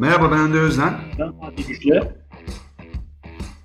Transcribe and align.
Merhaba 0.00 0.30
ben 0.30 0.38
Önder 0.38 0.60
Özden. 0.60 1.00
Ben 1.18 1.32
Fatih 1.40 1.68
Güçlü. 1.68 2.00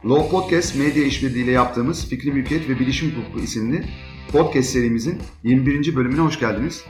Law 0.06 0.30
Podcast 0.30 0.76
medya 0.76 1.04
işbirliğiyle 1.04 1.52
yaptığımız 1.52 2.10
Fikri 2.10 2.32
Mülkiyet 2.32 2.70
ve 2.70 2.80
Bilişim 2.80 3.12
Hukuku 3.12 3.40
isimli 3.40 3.86
podcast 4.32 4.70
serimizin 4.70 5.22
21. 5.44 5.96
bölümüne 5.96 6.22
hoş 6.22 6.40
geldiniz. 6.40 6.86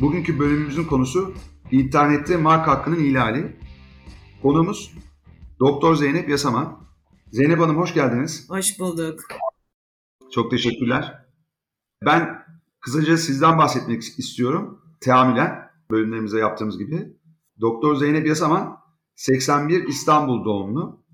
Bugünkü 0.00 0.38
bölümümüzün 0.38 0.84
konusu 0.84 1.34
internette 1.70 2.36
marka 2.36 2.70
hakkının 2.70 3.04
ihlali. 3.04 3.56
Konuğumuz 4.42 4.94
Doktor 5.60 5.96
Zeynep 5.96 6.28
Yasaman. 6.28 6.88
Zeynep 7.32 7.60
Hanım 7.60 7.76
hoş 7.76 7.94
geldiniz. 7.94 8.50
Hoş 8.50 8.78
bulduk. 8.78 9.20
Çok 10.34 10.50
teşekkürler. 10.50 11.26
Ben 12.04 12.42
kısaca 12.80 13.16
sizden 13.16 13.58
bahsetmek 13.58 14.02
istiyorum. 14.02 14.82
Teamülen 15.00 15.70
bölümlerimize 15.90 16.38
yaptığımız 16.38 16.78
gibi. 16.78 17.16
Doktor 17.60 17.96
Zeynep 17.96 18.26
Yasaman 18.26 18.76
81 19.14 19.88
İstanbul 19.88 20.44
doğumlu. 20.44 21.06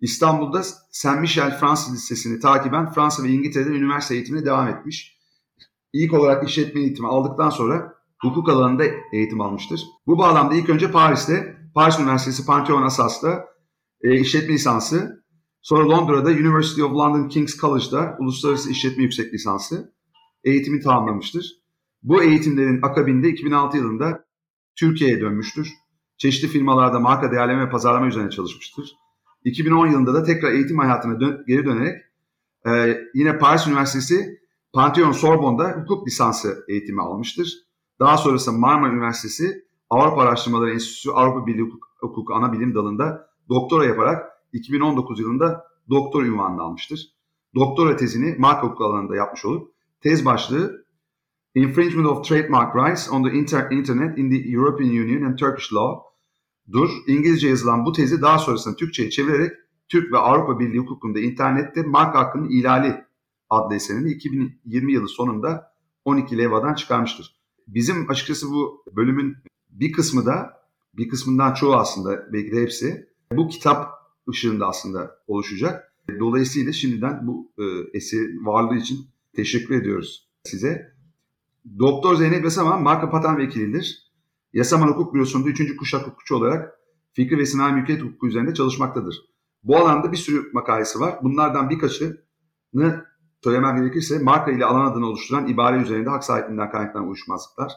İstanbul'da 0.00 0.62
Saint 0.90 1.20
Michel 1.20 1.58
Fransız 1.58 1.94
Lisesi'ni 1.94 2.40
takiben 2.40 2.92
Fransa 2.92 3.22
ve 3.22 3.28
İngiltere'de 3.28 3.70
üniversite 3.70 4.14
eğitimine 4.14 4.44
devam 4.46 4.68
etmiş. 4.68 5.18
İlk 5.92 6.12
olarak 6.12 6.48
işletme 6.48 6.80
eğitimi 6.80 7.08
aldıktan 7.08 7.50
sonra 7.50 7.94
hukuk 8.22 8.48
alanında 8.48 8.84
eğitim 9.12 9.40
almıştır. 9.40 9.80
Bu 10.06 10.18
bağlamda 10.18 10.54
ilk 10.54 10.68
önce 10.68 10.90
Paris'te, 10.90 11.56
Paris 11.74 11.98
Üniversitesi 11.98 12.46
Pantheon 12.46 12.82
Assas'ta 12.82 13.44
e, 14.02 14.20
işletme 14.20 14.54
lisansı, 14.54 15.24
sonra 15.62 15.88
Londra'da 15.88 16.30
University 16.30 16.82
of 16.82 16.92
London 16.92 17.28
King's 17.28 17.56
College'da 17.56 18.16
uluslararası 18.20 18.70
işletme 18.70 19.02
yüksek 19.02 19.34
lisansı 19.34 19.94
eğitimi 20.44 20.80
tamamlamıştır. 20.80 21.52
Bu 22.02 22.22
eğitimlerin 22.22 22.82
akabinde 22.82 23.28
2006 23.28 23.76
yılında 23.76 24.25
Türkiye'ye 24.76 25.20
dönmüştür. 25.20 25.68
Çeşitli 26.18 26.48
firmalarda 26.48 27.00
marka 27.00 27.32
değerleme 27.32 27.66
ve 27.66 27.70
pazarlama 27.70 28.06
üzerine 28.06 28.30
çalışmıştır. 28.30 28.96
2010 29.44 29.86
yılında 29.86 30.14
da 30.14 30.24
tekrar 30.24 30.52
eğitim 30.52 30.78
hayatına 30.78 31.20
dön 31.20 31.44
geri 31.46 31.66
dönerek 31.66 32.02
e, 32.66 33.00
yine 33.14 33.38
Paris 33.38 33.66
Üniversitesi 33.66 34.40
Pantheon 34.72 35.12
Sorbonne'da 35.12 35.70
hukuk 35.70 36.06
lisansı 36.06 36.64
eğitimi 36.68 37.02
almıştır. 37.02 37.54
Daha 38.00 38.16
sonrasında 38.16 38.58
Marmara 38.58 38.92
Üniversitesi 38.92 39.64
Avrupa 39.90 40.22
Araştırmaları 40.22 40.70
Enstitüsü 40.70 41.10
Avrupa 41.10 41.46
Birliği 41.46 41.62
Hukuk, 41.62 41.88
Hukuk 42.00 42.30
Ana 42.32 42.52
Bilim 42.52 42.74
Dalı'nda 42.74 43.30
doktora 43.48 43.84
yaparak 43.84 44.30
2019 44.52 45.20
yılında 45.20 45.64
doktor 45.90 46.22
ünvanını 46.22 46.62
almıştır. 46.62 47.00
Doktora 47.54 47.96
tezini 47.96 48.36
marka 48.38 48.66
hukuku 48.66 48.84
alanında 48.84 49.16
yapmış 49.16 49.44
olup 49.44 49.72
tez 50.00 50.24
başlığı 50.24 50.85
Infringement 51.56 52.06
of 52.06 52.22
Trademark 52.24 52.74
Rights 52.74 53.08
on 53.10 53.22
the 53.22 53.30
inter 53.30 53.70
Internet 53.70 54.18
in 54.18 54.30
the 54.30 54.36
European 54.36 54.90
Union 54.90 55.22
and 55.22 55.38
Turkish 55.38 55.72
Law 55.72 56.02
dur. 56.72 56.90
İngilizce 57.06 57.48
yazılan 57.48 57.86
bu 57.86 57.92
tezi 57.92 58.22
daha 58.22 58.38
sonrasında 58.38 58.76
Türkçe'ye 58.76 59.10
çevirerek 59.10 59.52
Türk 59.88 60.12
ve 60.12 60.18
Avrupa 60.18 60.60
Birliği 60.60 60.78
hukukunda 60.78 61.20
internette 61.20 61.82
marka 61.82 62.18
hakkının 62.18 62.50
ihlali 62.50 63.04
adlı 63.50 63.74
eserini 63.74 64.10
2020 64.10 64.92
yılı 64.92 65.08
sonunda 65.08 65.72
12 66.04 66.38
levadan 66.38 66.74
çıkarmıştır. 66.74 67.36
Bizim 67.68 68.10
açıkçası 68.10 68.50
bu 68.50 68.84
bölümün 68.96 69.36
bir 69.70 69.92
kısmı 69.92 70.26
da 70.26 70.62
bir 70.94 71.08
kısmından 71.08 71.54
çoğu 71.54 71.74
aslında 71.74 72.32
belki 72.32 72.52
de 72.52 72.62
hepsi 72.62 73.08
bu 73.32 73.48
kitap 73.48 73.92
ışığında 74.30 74.66
aslında 74.66 75.18
oluşacak. 75.26 75.92
Dolayısıyla 76.20 76.72
şimdiden 76.72 77.26
bu 77.26 77.52
e, 77.58 77.64
eser 77.94 78.26
varlığı 78.44 78.76
için 78.76 78.98
teşekkür 79.36 79.74
ediyoruz 79.74 80.28
size. 80.44 80.95
Doktor 81.78 82.14
Zeynep 82.14 82.44
Yasaman 82.44 82.82
marka 82.82 83.10
patent 83.10 83.38
vekilidir. 83.38 84.12
Yasaman 84.52 84.88
Hukuk 84.88 85.14
Bürosu'nda 85.14 85.48
3. 85.48 85.76
kuşak 85.76 86.06
hukukçu 86.06 86.36
olarak 86.36 86.78
fikri 87.12 87.38
ve 87.38 87.46
sanayi 87.46 87.74
mülkiyet 87.74 88.02
hukuku 88.02 88.26
üzerinde 88.26 88.54
çalışmaktadır. 88.54 89.16
Bu 89.62 89.76
alanda 89.76 90.12
bir 90.12 90.16
sürü 90.16 90.52
makalesi 90.52 91.00
var. 91.00 91.18
Bunlardan 91.22 91.70
birkaçını 91.70 93.04
söylemem 93.44 93.76
gerekirse 93.76 94.18
marka 94.18 94.50
ile 94.50 94.64
alan 94.64 94.90
adını 94.90 95.06
oluşturan 95.06 95.48
ibare 95.48 95.82
üzerinde 95.82 96.10
hak 96.10 96.24
sahipliğinden 96.24 96.70
kaynaklanan 96.70 97.08
uyuşmazlıklar, 97.08 97.72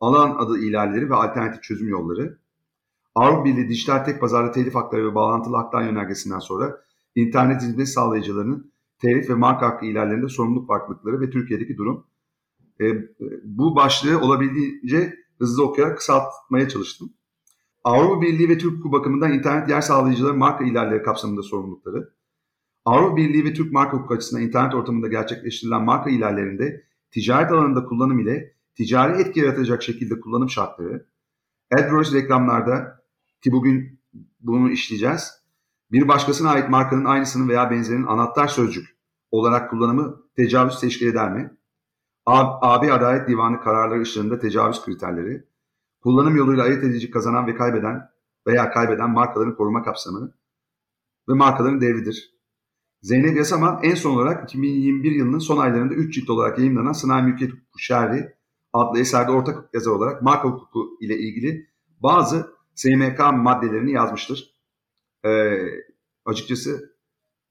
alan 0.00 0.36
adı 0.38 0.58
ihlalleri 0.58 1.10
ve 1.10 1.14
alternatif 1.14 1.62
çözüm 1.62 1.88
yolları, 1.88 2.38
Avrupa 3.14 3.44
Birliği 3.44 3.68
dijital 3.68 4.04
tek 4.04 4.20
pazarda 4.20 4.52
telif 4.52 4.74
hakları 4.74 5.10
ve 5.10 5.14
bağlantılı 5.14 5.56
haklar 5.56 5.82
yönergesinden 5.82 6.38
sonra 6.38 6.80
internet 7.14 7.62
hizmet 7.62 7.88
sağlayıcılarının 7.88 8.72
telif 8.98 9.30
ve 9.30 9.34
marka 9.34 9.66
hakkı 9.66 9.86
ihlallerinde 9.86 10.28
sorumluluk 10.28 10.68
farklılıkları 10.68 11.20
ve 11.20 11.30
Türkiye'deki 11.30 11.76
durum. 11.76 12.06
E, 12.80 12.84
bu 13.44 13.76
başlığı 13.76 14.20
olabildiğince 14.20 15.14
hızlı 15.38 15.64
okuyarak 15.64 15.98
kısaltmaya 15.98 16.68
çalıştım. 16.68 17.12
Avrupa 17.84 18.22
Birliği 18.22 18.48
ve 18.48 18.58
Türk 18.58 18.84
bakımından 18.84 19.32
internet 19.32 19.68
yer 19.68 19.80
sağlayıcıları 19.80 20.34
marka 20.34 20.64
ihlalleri 20.64 21.02
kapsamında 21.02 21.42
sorumlulukları, 21.42 22.14
Avrupa 22.84 23.16
Birliği 23.16 23.44
ve 23.44 23.54
Türk 23.54 23.72
marka 23.72 23.96
hukuku 23.96 24.14
açısından 24.14 24.42
internet 24.42 24.74
ortamında 24.74 25.08
gerçekleştirilen 25.08 25.82
marka 25.82 26.10
ihlallerinde 26.10 26.84
ticaret 27.10 27.52
alanında 27.52 27.84
kullanım 27.84 28.18
ile 28.18 28.54
ticari 28.74 29.22
etki 29.22 29.40
yaratacak 29.40 29.82
şekilde 29.82 30.20
kullanım 30.20 30.50
şartları, 30.50 31.06
AdWords 31.72 32.14
reklamlarda 32.14 33.04
ki 33.42 33.52
bugün 33.52 34.00
bunu 34.40 34.70
işleyeceğiz, 34.70 35.32
bir 35.92 36.08
başkasına 36.08 36.50
ait 36.50 36.68
markanın 36.68 37.04
aynısının 37.04 37.48
veya 37.48 37.70
benzerinin 37.70 38.06
anahtar 38.06 38.48
sözcük 38.48 38.96
olarak 39.30 39.70
kullanımı 39.70 40.22
tecavüz 40.36 40.80
teşkil 40.80 41.06
eder 41.06 41.32
mi? 41.32 41.56
AB 42.26 42.92
Adalet 42.92 43.28
Divanı 43.28 43.60
kararları 43.60 44.00
ışığında 44.00 44.38
tecavüz 44.38 44.84
kriterleri, 44.84 45.44
kullanım 46.00 46.36
yoluyla 46.36 46.64
ayırt 46.64 46.84
edici 46.84 47.10
kazanan 47.10 47.46
ve 47.46 47.54
kaybeden 47.54 48.10
veya 48.46 48.70
kaybeden 48.70 49.10
markaların 49.10 49.56
koruma 49.56 49.82
kapsamı 49.82 50.32
ve 51.28 51.34
markaların 51.34 51.80
devridir. 51.80 52.34
Zeynep 53.02 53.36
Yasaman 53.36 53.80
en 53.82 53.94
son 53.94 54.14
olarak 54.14 54.44
2021 54.44 55.10
yılının 55.10 55.38
son 55.38 55.58
aylarında 55.58 55.94
3 55.94 56.14
cilt 56.14 56.30
olarak 56.30 56.58
yayınlanan 56.58 56.92
Sanayi 56.92 57.24
Mülkiyet 57.24 57.52
Hukuku 57.52 58.34
adlı 58.72 58.98
eserde 58.98 59.32
ortak 59.32 59.74
yazar 59.74 59.90
olarak 59.90 60.22
marka 60.22 60.48
hukuku 60.48 60.98
ile 61.00 61.18
ilgili 61.18 61.66
bazı 62.02 62.54
SMK 62.74 63.18
maddelerini 63.34 63.92
yazmıştır. 63.92 64.54
Ee, 65.24 65.58
açıkçası 66.24 66.94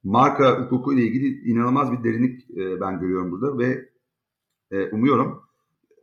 marka 0.03 0.59
hukuku 0.59 0.93
ile 0.93 1.01
ilgili 1.01 1.51
inanılmaz 1.51 1.91
bir 1.91 2.03
derinlik 2.03 2.49
e, 2.57 2.81
ben 2.81 2.99
görüyorum 2.99 3.31
burada 3.31 3.57
ve 3.57 3.92
e, 4.73 4.89
umuyorum 4.91 5.43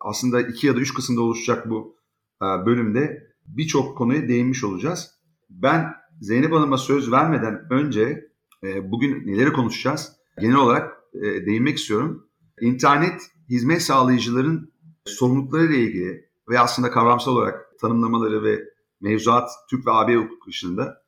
aslında 0.01 0.41
iki 0.41 0.67
ya 0.67 0.77
da 0.77 0.81
üç 0.81 0.95
kısımda 0.95 1.21
oluşacak 1.23 1.71
bu 1.71 1.97
e, 2.43 2.47
bölümde 2.67 3.31
birçok 3.47 3.99
konuya 3.99 4.29
değinmiş 4.29 4.65
olacağız. 4.65 5.11
Ben 5.51 5.95
Zeynep 6.21 6.53
Hanım'a 6.53 6.79
söz 6.79 7.13
vermeden 7.13 7.67
önce 7.71 8.31
e, 8.65 8.91
bugün 8.91 9.27
neleri 9.27 9.53
konuşacağız? 9.53 10.13
Genel 10.41 10.57
olarak 10.57 10.97
e, 11.15 11.21
değinmek 11.21 11.79
istiyorum. 11.79 12.27
İnternet 12.61 13.23
hizmet 13.49 13.83
sağlayıcıların 13.83 14.73
sorumlulukları 15.05 15.67
ile 15.67 15.79
ilgili 15.79 16.31
ve 16.49 16.61
aslında 16.61 16.91
kavramsal 16.91 17.33
olarak 17.33 17.79
tanımlamaları 17.81 18.45
ve 18.45 18.65
mevzuat 19.01 19.51
Türk 19.71 19.87
ve 19.87 19.91
AB 19.91 20.17
hukuk 20.17 20.47
dışında 20.47 21.03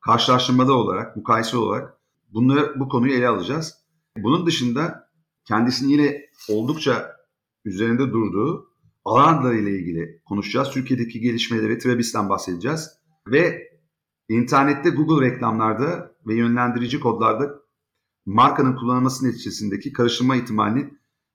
karşılaştırmada 0.00 0.72
olarak, 0.72 1.16
mukayese 1.16 1.56
olarak 1.56 1.98
bunları, 2.28 2.80
bu 2.80 2.88
konuyu 2.88 3.14
ele 3.14 3.28
alacağız. 3.28 3.74
Bunun 4.16 4.46
dışında 4.46 5.03
kendisini 5.44 5.92
yine 5.92 6.20
oldukça 6.48 7.16
üzerinde 7.64 8.12
durduğu 8.12 8.74
alanlar 9.04 9.54
ile 9.54 9.70
ilgili 9.70 10.22
konuşacağız. 10.24 10.70
Türkiye'deki 10.70 11.20
gelişmeleri 11.20 11.78
Trebis'ten 11.78 12.28
bahsedeceğiz. 12.28 12.90
Ve 13.28 13.68
internette 14.28 14.90
Google 14.90 15.26
reklamlarda 15.26 16.14
ve 16.26 16.34
yönlendirici 16.34 17.00
kodlarda 17.00 17.64
markanın 18.26 18.76
kullanılması 18.76 19.28
neticesindeki 19.28 19.92
karıştırma 19.92 20.36
ihtimalini 20.36 20.90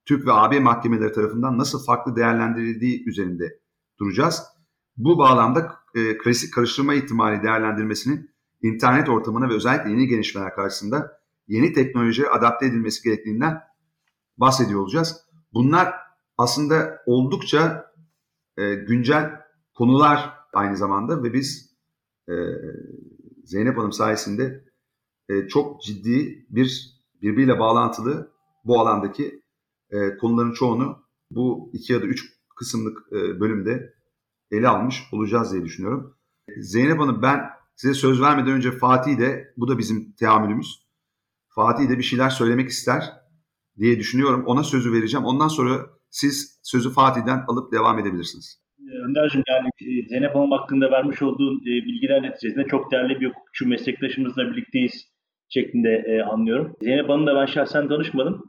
Türk 0.06 0.28
ve 0.28 0.34
AB 0.34 0.60
mahkemeleri 0.60 1.12
tarafından 1.12 1.58
nasıl 1.58 1.86
farklı 1.86 2.16
değerlendirildiği 2.16 3.10
üzerinde 3.10 3.60
duracağız. 4.00 4.44
Bu 4.98 5.18
bağlamda 5.18 5.76
e, 5.96 6.18
klasik 6.18 6.54
karıştırma 6.54 6.94
ihtimali 6.94 7.44
değerlendirmesinin 7.44 8.30
internet 8.62 9.10
ortamına 9.10 9.50
ve 9.50 9.54
özellikle 9.54 9.92
yeni 9.92 10.08
gelişmeler 10.08 10.56
karşısında 10.56 11.12
yeni 11.48 11.74
teknolojiye 11.74 12.28
adapte 12.28 12.66
edilmesi 12.66 13.04
gerektiğinden 13.04 13.69
bahsediyor 14.40 14.82
olacağız. 14.82 15.26
Bunlar 15.54 15.94
aslında 16.38 17.02
oldukça 17.06 17.92
e, 18.58 18.76
güncel 18.76 19.42
konular 19.74 20.34
aynı 20.54 20.78
zamanda 20.78 21.24
ve 21.24 21.34
biz 21.34 21.76
e, 22.30 22.34
Zeynep 23.44 23.78
Hanım 23.78 23.92
sayesinde 23.92 24.66
e, 25.30 25.48
çok 25.48 25.82
ciddi 25.82 26.46
bir 26.50 27.00
birbiriyle 27.22 27.60
bağlantılı 27.60 28.32
bu 28.66 28.80
alandaki 28.80 29.42
e, 29.92 30.18
konuların 30.18 30.54
çoğunu 30.54 31.04
bu 31.32 31.70
iki 31.74 31.94
ya 31.94 32.02
da 32.02 32.06
üç 32.06 32.34
kısımlık 32.56 32.98
e, 33.12 33.40
bölümde 33.40 33.94
ele 34.52 34.68
almış 34.68 35.04
olacağız 35.12 35.54
diye 35.54 35.64
düşünüyorum. 35.64 36.16
Zeynep 36.58 37.00
Hanım 37.00 37.22
ben 37.22 37.50
size 37.76 37.94
söz 37.94 38.22
vermeden 38.22 38.54
önce 38.54 38.72
Fatih 38.72 39.20
de 39.20 39.54
bu 39.58 39.68
da 39.68 39.78
bizim 39.78 40.12
teamülümüz. 40.12 40.86
Fatih 41.48 41.90
de 41.90 41.98
bir 41.98 42.04
şeyler 42.04 42.30
söylemek 42.30 42.70
ister 42.70 43.20
diye 43.80 44.00
düşünüyorum. 44.00 44.44
Ona 44.46 44.64
sözü 44.64 44.94
vereceğim. 44.94 45.26
Ondan 45.26 45.48
sonra 45.48 45.74
siz 46.10 46.60
sözü 46.64 46.90
Fatih'den 46.94 47.44
alıp 47.48 47.74
devam 47.74 48.00
edebilirsiniz. 48.00 48.60
Önder'cim 49.08 49.44
yani 49.48 49.70
e, 49.82 50.08
Zeynep 50.08 50.36
Hanım 50.36 50.52
hakkında 50.52 50.92
vermiş 50.92 51.22
olduğun 51.22 51.56
e, 51.62 51.66
bilgiler 51.66 52.24
neticesinde 52.24 52.66
çok 52.68 52.92
değerli 52.92 53.22
bir 53.22 53.30
hukukçu 53.30 53.68
meslektaşımızla 53.68 54.52
birlikteyiz 54.52 55.08
şeklinde 55.50 56.04
e, 56.08 56.22
anlıyorum. 56.22 56.76
Zeynep 56.82 57.10
Hanım'la 57.10 57.36
ben 57.36 57.46
şahsen 57.46 57.88
tanışmadım. 57.88 58.44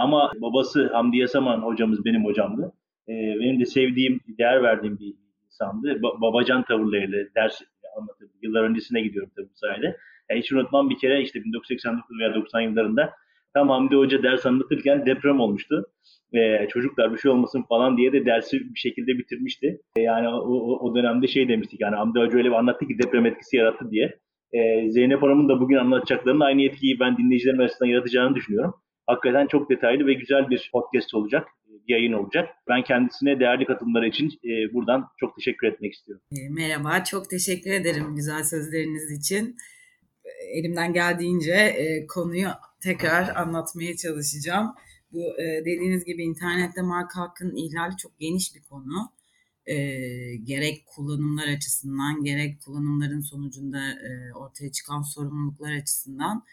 Ama 0.00 0.32
babası 0.40 0.90
Hamdi 0.92 1.16
Yasaman 1.16 1.58
hocamız 1.58 2.04
benim 2.04 2.24
hocamdı. 2.24 2.72
Benim 3.08 3.60
de 3.60 3.64
sevdiğim, 3.64 4.20
değer 4.38 4.62
verdiğim 4.62 4.98
bir 4.98 5.14
insandı. 5.46 5.88
Ba- 5.88 6.20
babacan 6.20 6.64
tavırlarıyla 6.64 7.18
ders 7.36 7.60
anlatırdı. 7.98 8.32
Yıllar 8.42 8.62
öncesine 8.62 9.00
gidiyorum 9.00 9.30
tabii 9.36 9.46
bu 9.46 9.54
sayede. 9.54 9.96
Yani 10.30 10.40
hiç 10.40 10.52
unutmam 10.52 10.90
bir 10.90 10.98
kere 10.98 11.22
işte 11.22 11.44
1989 11.44 12.18
veya 12.18 12.34
90 12.34 12.60
yıllarında 12.60 13.12
tam 13.54 13.68
Hamdi 13.68 13.96
Hoca 13.96 14.22
ders 14.22 14.46
anlatırken 14.46 15.06
deprem 15.06 15.40
olmuştu 15.40 15.86
e, 16.34 16.68
çocuklar 16.68 17.12
bir 17.12 17.18
şey 17.18 17.30
olmasın 17.30 17.64
falan 17.68 17.96
diye 17.96 18.12
de 18.12 18.26
dersi 18.26 18.60
bir 18.74 18.78
şekilde 18.78 19.18
bitirmişti. 19.18 19.80
E, 19.96 20.00
yani 20.00 20.28
o, 20.28 20.78
o 20.80 20.94
dönemde 20.94 21.26
şey 21.26 21.48
demiştik 21.48 21.80
yani 21.80 21.96
Hamdi 21.96 22.18
Hoca 22.18 22.36
öyle 22.36 22.48
bir 22.48 22.54
anlattı 22.54 22.86
ki 22.86 22.98
deprem 23.02 23.26
etkisi 23.26 23.56
yarattı 23.56 23.90
diye. 23.90 24.18
E, 24.52 24.90
Zeynep 24.90 25.22
Hanım'ın 25.22 25.48
da 25.48 25.60
bugün 25.60 25.76
anlatacaklarının 25.76 26.40
aynı 26.40 26.62
etkiyi 26.62 27.00
ben 27.00 27.16
dinleyicilerim 27.16 27.60
arasında 27.60 27.88
yaratacağını 27.88 28.34
düşünüyorum. 28.34 28.74
Hakikaten 29.06 29.46
çok 29.46 29.70
detaylı 29.70 30.06
ve 30.06 30.12
güzel 30.12 30.50
bir 30.50 30.70
podcast 30.72 31.14
olacak, 31.14 31.48
bir 31.66 31.94
yayın 31.94 32.12
olacak. 32.12 32.48
Ben 32.68 32.82
kendisine 32.82 33.40
değerli 33.40 33.64
katılımları 33.64 34.08
için 34.08 34.28
e, 34.28 34.74
buradan 34.74 35.06
çok 35.20 35.36
teşekkür 35.36 35.66
etmek 35.66 35.92
istiyorum. 35.92 36.24
E, 36.32 36.48
merhaba, 36.50 37.04
çok 37.04 37.30
teşekkür 37.30 37.70
ederim 37.70 38.14
güzel 38.16 38.44
sözleriniz 38.44 39.18
için. 39.20 39.56
Elimden 40.54 40.92
geldiğince 40.92 41.52
e, 41.52 42.06
konuyu 42.06 42.48
tekrar 42.84 43.36
anlatmaya 43.36 43.96
çalışacağım. 43.96 44.74
Bu 45.12 45.40
e, 45.40 45.60
dediğiniz 45.60 46.04
gibi 46.04 46.22
internette 46.22 46.82
marka 46.82 47.20
hakkının 47.20 47.56
ihlali 47.56 47.96
çok 47.96 48.18
geniş 48.18 48.54
bir 48.54 48.62
konu. 48.62 49.12
E, 49.66 49.76
gerek 50.36 50.86
kullanımlar 50.86 51.48
açısından 51.48 52.24
gerek 52.24 52.62
kullanımların 52.62 53.20
sonucunda 53.20 53.90
e, 53.90 54.32
ortaya 54.34 54.72
çıkan 54.72 55.02
sorumluluklar 55.02 55.72
açısından 55.72 56.44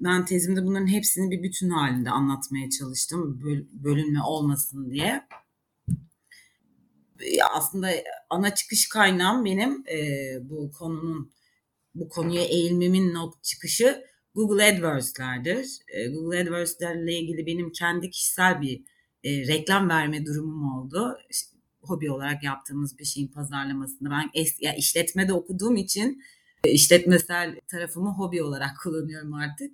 ben 0.00 0.24
tezimde 0.24 0.64
bunların 0.64 0.86
hepsini 0.86 1.30
bir 1.30 1.42
bütün 1.42 1.70
halinde 1.70 2.10
anlatmaya 2.10 2.70
çalıştım. 2.70 3.40
Böl, 3.44 3.64
bölünme 3.72 4.22
olmasın 4.22 4.90
diye. 4.90 5.26
Aslında 7.52 7.90
ana 8.30 8.54
çıkış 8.54 8.88
kaynağım 8.88 9.44
benim 9.44 9.84
e, 9.88 9.98
bu 10.50 10.72
konunun 10.72 11.32
bu 11.94 12.08
konuya 12.08 12.42
eğilmemin 12.42 13.14
nok 13.14 13.42
çıkışı 13.42 14.04
Google 14.34 14.64
AdWords'lerdir. 14.64 15.66
E, 15.88 16.08
Google 16.08 16.40
AdWords'lerle 16.40 17.14
ilgili 17.14 17.46
benim 17.46 17.72
kendi 17.72 18.10
kişisel 18.10 18.60
bir 18.60 18.82
e, 19.24 19.46
reklam 19.46 19.88
verme 19.88 20.26
durumum 20.26 20.78
oldu. 20.78 21.18
İşte, 21.30 21.56
hobi 21.82 22.10
olarak 22.10 22.44
yaptığımız 22.44 22.98
bir 22.98 23.04
şeyin 23.04 23.28
pazarlamasında 23.28 24.10
ben 24.10 24.30
es, 24.34 24.56
ya 24.60 24.74
işletmede 24.74 25.32
okuduğum 25.32 25.76
için 25.76 26.22
e, 26.64 26.70
işletmesel 26.70 27.60
tarafımı 27.68 28.10
hobi 28.10 28.42
olarak 28.42 28.70
kullanıyorum 28.82 29.34
artık. 29.34 29.72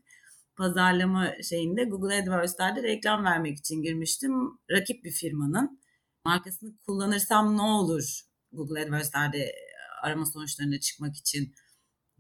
Pazarlama 0.56 1.32
şeyinde 1.42 1.84
Google 1.84 2.14
AdWords'lerde 2.14 2.82
reklam 2.82 3.24
vermek 3.24 3.58
için 3.58 3.82
girmiştim. 3.82 4.32
Rakip 4.70 5.04
bir 5.04 5.10
firmanın 5.10 5.80
markasını 6.24 6.72
kullanırsam 6.86 7.56
ne 7.56 7.62
olur 7.62 8.20
Google 8.52 8.80
AdWords'lerde 8.80 9.52
arama 10.02 10.26
sonuçlarında 10.26 10.80
çıkmak 10.80 11.16
için 11.16 11.54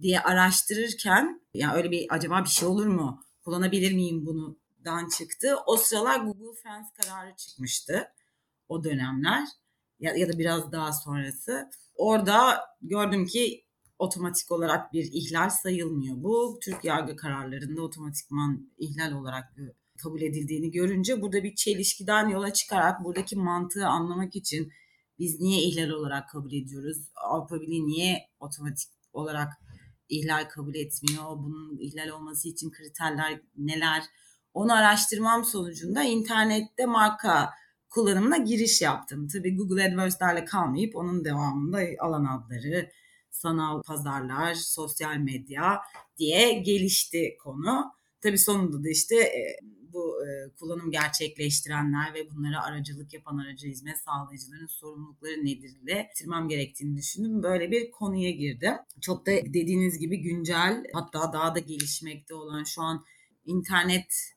diye 0.00 0.20
araştırırken 0.20 1.40
ya 1.54 1.74
öyle 1.74 1.90
bir 1.90 2.06
acaba 2.10 2.44
bir 2.44 2.48
şey 2.48 2.68
olur 2.68 2.86
mu? 2.86 3.24
Kullanabilir 3.44 3.92
miyim 3.92 4.26
bunu? 4.26 4.58
Dan 4.84 5.08
çıktı. 5.08 5.56
O 5.66 5.76
sıralar 5.76 6.20
Google 6.20 6.60
Friends 6.62 6.90
kararı 6.92 7.36
çıkmıştı. 7.36 8.08
O 8.68 8.84
dönemler 8.84 9.48
ya, 10.00 10.14
ya 10.16 10.32
da 10.32 10.38
biraz 10.38 10.72
daha 10.72 10.92
sonrası. 10.92 11.70
Orada 11.94 12.60
gördüm 12.82 13.26
ki 13.26 13.64
otomatik 13.98 14.52
olarak 14.52 14.92
bir 14.92 15.12
ihlal 15.12 15.50
sayılmıyor. 15.50 16.22
Bu 16.22 16.58
Türk 16.62 16.84
yargı 16.84 17.16
kararlarında 17.16 17.82
otomatikman 17.82 18.70
ihlal 18.78 19.12
olarak 19.12 19.44
kabul 20.02 20.22
edildiğini 20.22 20.70
görünce 20.70 21.22
burada 21.22 21.42
bir 21.42 21.54
çelişkiden 21.54 22.28
yola 22.28 22.52
çıkarak 22.52 23.04
buradaki 23.04 23.36
mantığı 23.36 23.86
anlamak 23.86 24.36
için 24.36 24.72
biz 25.18 25.40
niye 25.40 25.62
ihlal 25.62 25.90
olarak 25.90 26.28
kabul 26.28 26.52
ediyoruz? 26.52 26.98
Avrupa 27.16 27.60
Birliği 27.60 27.86
niye 27.86 28.28
otomatik 28.40 28.88
olarak 29.12 29.52
ihlal 30.08 30.48
kabul 30.48 30.74
etmiyor. 30.74 31.24
Bunun 31.24 31.78
ihlal 31.78 32.08
olması 32.08 32.48
için 32.48 32.70
kriterler 32.70 33.40
neler? 33.56 34.02
Onu 34.54 34.72
araştırmam 34.72 35.44
sonucunda 35.44 36.02
internette 36.02 36.86
marka 36.86 37.50
kullanımına 37.88 38.36
giriş 38.36 38.82
yaptım. 38.82 39.28
Tabii 39.28 39.56
Google 39.56 39.84
AdWords'lerle 39.84 40.44
kalmayıp 40.44 40.96
onun 40.96 41.24
devamında 41.24 41.80
alan 42.00 42.24
adları, 42.24 42.90
sanal 43.30 43.82
pazarlar, 43.82 44.54
sosyal 44.54 45.16
medya 45.16 45.80
diye 46.18 46.52
gelişti 46.52 47.36
konu. 47.44 47.92
Tabii 48.20 48.38
sonunda 48.38 48.84
da 48.84 48.88
işte 48.88 49.16
e, 49.16 49.60
bu 49.96 50.26
e, 50.26 50.50
kullanım 50.58 50.90
gerçekleştirenler 50.90 52.14
ve 52.14 52.30
bunlara 52.30 52.62
aracılık 52.64 53.12
yapan 53.12 53.38
aracı 53.38 53.68
hizmet 53.68 53.98
sağlayıcıların 53.98 54.66
sorumlulukları 54.66 55.44
nedir 55.44 55.76
ile 55.82 56.08
bitirmem 56.10 56.48
gerektiğini 56.48 56.96
düşündüm. 56.96 57.42
Böyle 57.42 57.70
bir 57.70 57.90
konuya 57.90 58.30
girdim. 58.30 58.74
Çok 59.00 59.26
da 59.26 59.30
dediğiniz 59.30 59.98
gibi 59.98 60.22
güncel 60.22 60.84
hatta 60.92 61.32
daha 61.32 61.54
da 61.54 61.58
gelişmekte 61.58 62.34
olan 62.34 62.64
şu 62.64 62.82
an 62.82 63.04
internet 63.44 64.36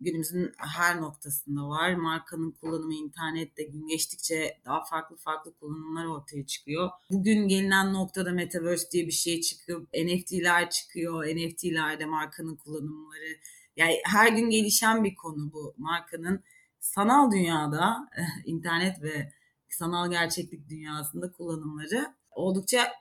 günümüzün 0.00 0.52
her 0.56 1.00
noktasında 1.00 1.68
var. 1.68 1.94
Markanın 1.94 2.50
kullanımı 2.50 2.94
internette 2.94 3.62
gün 3.62 3.86
geçtikçe 3.86 4.60
daha 4.64 4.84
farklı 4.84 5.16
farklı 5.16 5.54
kullanımlar 5.54 6.04
ortaya 6.04 6.46
çıkıyor. 6.46 6.90
Bugün 7.10 7.48
gelinen 7.48 7.92
noktada 7.92 8.32
Metaverse 8.32 8.90
diye 8.90 9.06
bir 9.06 9.12
şey 9.12 9.40
çıkıp 9.40 9.88
NFT'ler 9.94 10.70
çıkıyor. 10.70 11.24
NFT'lerde 11.24 12.06
markanın 12.06 12.56
kullanımları 12.56 13.38
yani 13.76 14.00
her 14.04 14.32
gün 14.32 14.50
gelişen 14.50 15.04
bir 15.04 15.14
konu 15.14 15.52
bu 15.52 15.74
markanın 15.78 16.44
sanal 16.80 17.32
dünyada 17.32 18.08
internet 18.44 19.02
ve 19.02 19.32
sanal 19.68 20.10
gerçeklik 20.10 20.68
dünyasında 20.68 21.32
kullanımları 21.32 22.14
oldukça 22.30 22.92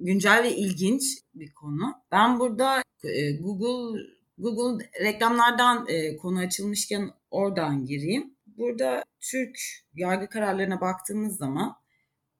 güncel 0.00 0.42
ve 0.42 0.56
ilginç 0.56 1.02
bir 1.34 1.54
konu. 1.54 1.94
Ben 2.12 2.38
burada 2.40 2.82
e, 3.04 3.32
Google 3.32 4.00
Google 4.38 4.90
reklamlardan 5.00 5.88
e, 5.88 6.16
konu 6.16 6.38
açılmışken 6.38 7.10
oradan 7.30 7.84
gireyim. 7.84 8.34
Burada 8.46 9.04
Türk 9.20 9.58
yargı 9.94 10.28
kararlarına 10.28 10.80
baktığımız 10.80 11.36
zaman 11.36 11.76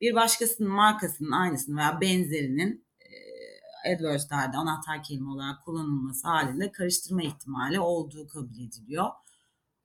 bir 0.00 0.14
başkasının 0.14 0.70
markasının 0.70 1.30
aynısını 1.30 1.76
veya 1.76 2.00
benzerinin 2.00 2.85
AdWords'lerde 3.94 4.56
anahtar 4.56 5.02
kelime 5.02 5.30
olarak 5.30 5.64
kullanılması 5.64 6.28
halinde 6.28 6.72
karıştırma 6.72 7.22
ihtimali 7.22 7.80
olduğu 7.80 8.28
kabul 8.28 8.58
ediliyor. 8.58 9.10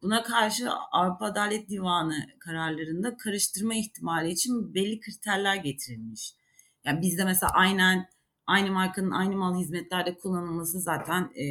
Buna 0.02 0.24
karşı 0.24 0.72
Avrupa 0.72 1.26
Adalet 1.26 1.70
Divanı 1.70 2.28
kararlarında 2.40 3.18
karıştırma 3.18 3.76
ihtimali 3.76 4.32
için 4.32 4.74
belli 4.74 5.00
kriterler 5.00 5.56
getirilmiş. 5.56 6.36
Yani 6.84 7.02
bizde 7.02 7.26
mesela 7.26 7.52
aynen 7.54 8.10
aynı 8.48 8.72
markanın 8.72 9.12
aynı 9.12 9.36
mal 9.36 9.60
hizmetlerde 9.60 10.18
kullanılması 10.18 10.80
zaten 10.80 11.32
e, 11.36 11.46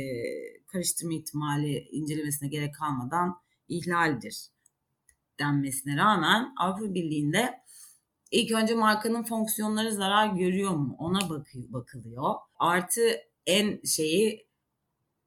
karıştırma 0.66 1.12
ihtimali 1.12 1.88
incelemesine 1.90 2.48
gerek 2.48 2.74
kalmadan 2.74 3.36
ihlaldir 3.68 4.50
denmesine 5.40 5.96
rağmen 5.96 6.52
Avrupa 6.56 6.94
Birliği'nde 6.94 7.60
İlk 8.30 8.52
önce 8.52 8.74
markanın 8.74 9.22
fonksiyonları 9.22 9.94
zarar 9.94 10.26
görüyor 10.26 10.70
mu? 10.70 10.96
Ona 10.98 11.20
bakılıyor. 11.54 12.34
Artı 12.58 13.00
en 13.46 13.82
şeyi 13.82 14.46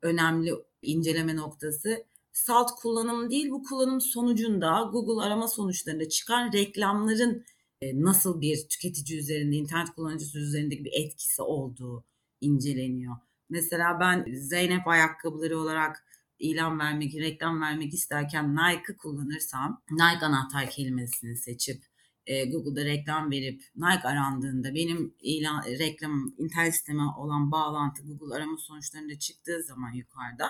önemli 0.01 0.53
inceleme 0.81 1.35
noktası 1.35 2.05
salt 2.31 2.71
kullanım 2.71 3.29
değil 3.29 3.51
bu 3.51 3.63
kullanım 3.63 4.01
sonucunda 4.01 4.89
Google 4.91 5.25
arama 5.25 5.47
sonuçlarında 5.47 6.09
çıkan 6.09 6.53
reklamların 6.53 7.45
e, 7.81 8.01
nasıl 8.01 8.41
bir 8.41 8.67
tüketici 8.69 9.19
üzerinde, 9.19 9.55
internet 9.55 9.89
kullanıcısı 9.89 10.39
üzerindeki 10.39 10.85
bir 10.85 10.93
etkisi 10.93 11.41
olduğu 11.41 12.03
inceleniyor. 12.41 13.15
Mesela 13.49 13.99
ben 13.99 14.25
Zeynep 14.33 14.87
ayakkabıları 14.87 15.59
olarak 15.59 16.05
ilan 16.39 16.79
vermek, 16.79 17.15
reklam 17.15 17.61
vermek 17.61 17.93
isterken 17.93 18.55
Nike 18.55 18.97
kullanırsam 18.97 19.81
Nike 19.91 20.25
anahtar 20.25 20.69
kelimesini 20.69 21.37
seçip 21.37 21.83
e, 22.25 22.45
Google'da 22.45 22.85
reklam 22.85 23.31
verip 23.31 23.61
Nike 23.75 24.07
arandığında 24.07 24.75
benim 24.75 25.15
ilan 25.21 25.63
reklam 25.63 26.33
internet 26.37 26.73
sisteme 26.73 27.03
olan 27.17 27.51
bağlantı 27.51 28.03
Google 28.03 28.35
arama 28.35 28.57
sonuçlarında 28.57 29.19
çıktığı 29.19 29.63
zaman 29.63 29.93
yukarıda 29.93 30.47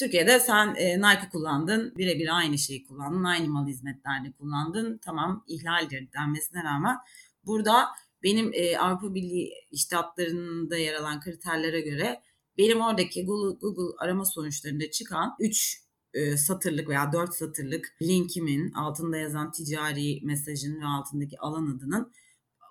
Türkiye'de 0.00 0.40
sen 0.40 0.74
e, 0.74 0.98
Nike 0.98 1.28
kullandın, 1.32 1.94
birebir 1.96 2.36
aynı 2.36 2.58
şeyi 2.58 2.84
kullandın, 2.84 3.24
aynı 3.24 3.48
mal 3.48 3.66
hizmetlerde 3.66 4.32
kullandın. 4.32 4.98
Tamam 5.04 5.44
ihlaldir 5.48 6.12
denmesine 6.12 6.64
rağmen 6.64 6.96
burada 7.46 7.88
benim 8.22 8.50
e, 8.54 8.78
Avrupa 8.78 9.14
Birliği 9.14 9.52
iştahatlarında 9.70 10.76
yer 10.76 10.94
alan 10.94 11.20
kriterlere 11.20 11.80
göre 11.80 12.22
benim 12.58 12.80
oradaki 12.80 13.24
Google, 13.26 13.58
Google 13.60 13.96
arama 13.98 14.24
sonuçlarında 14.24 14.90
çıkan 14.90 15.36
3 15.40 15.80
e, 16.14 16.36
satırlık 16.36 16.88
veya 16.88 17.12
4 17.12 17.34
satırlık 17.34 17.96
linkimin 18.02 18.72
altında 18.72 19.16
yazan 19.16 19.52
ticari 19.52 20.20
mesajın 20.22 20.80
ve 20.80 20.84
altındaki 20.84 21.38
alan 21.38 21.76
adının 21.76 22.12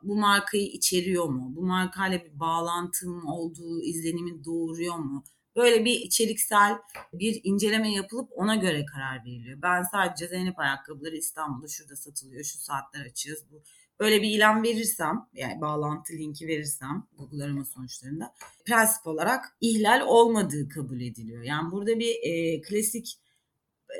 bu 0.03 0.15
markayı 0.15 0.67
içeriyor 0.67 1.25
mu? 1.25 1.53
Bu 1.55 1.61
markayla 1.61 2.23
bir 2.25 2.39
bağlantım 2.39 3.25
olduğu 3.25 3.81
izlenimi 3.81 4.45
doğuruyor 4.45 4.95
mu? 4.95 5.23
Böyle 5.55 5.85
bir 5.85 5.99
içeriksel 5.99 6.77
bir 7.13 7.41
inceleme 7.43 7.93
yapılıp 7.93 8.29
ona 8.35 8.55
göre 8.55 8.85
karar 8.85 9.25
veriliyor. 9.25 9.61
Ben 9.61 9.83
sadece 9.83 10.27
Zeynep 10.27 10.59
ayakkabıları 10.59 11.15
İstanbul'da 11.15 11.67
şurada 11.67 11.95
satılıyor, 11.95 12.43
şu 12.43 12.57
saatler 12.57 13.05
açığız. 13.05 13.45
Bu 13.51 13.63
böyle 13.99 14.21
bir 14.21 14.29
ilan 14.29 14.63
verirsem, 14.63 15.25
yani 15.33 15.61
bağlantı 15.61 16.13
linki 16.13 16.47
verirsem 16.47 17.07
Google 17.17 17.43
arama 17.43 17.65
sonuçlarında 17.65 18.33
prensip 18.65 19.07
olarak 19.07 19.45
ihlal 19.61 20.01
olmadığı 20.07 20.69
kabul 20.69 21.01
ediliyor. 21.01 21.43
Yani 21.43 21.71
burada 21.71 21.99
bir 21.99 22.15
e, 22.23 22.61
klasik 22.61 23.19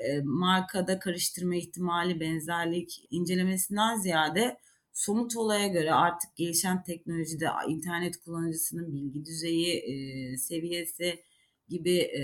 e, 0.05 0.22
markada 0.24 1.00
karıştırma 1.00 1.55
ihtimali, 1.55 2.19
benzerlik 2.19 3.08
incelemesinden 3.10 3.96
ziyade 3.96 4.58
somut 4.93 5.38
olaya 5.38 5.67
göre 5.67 5.93
artık 5.93 6.36
gelişen 6.36 6.84
teknolojide 6.84 7.50
internet 7.67 8.17
kullanıcısının 8.17 8.93
bilgi 8.93 9.25
düzeyi, 9.25 9.75
e, 9.77 10.38
seviyesi 10.38 11.24
gibi 11.69 11.98
e, 11.98 12.22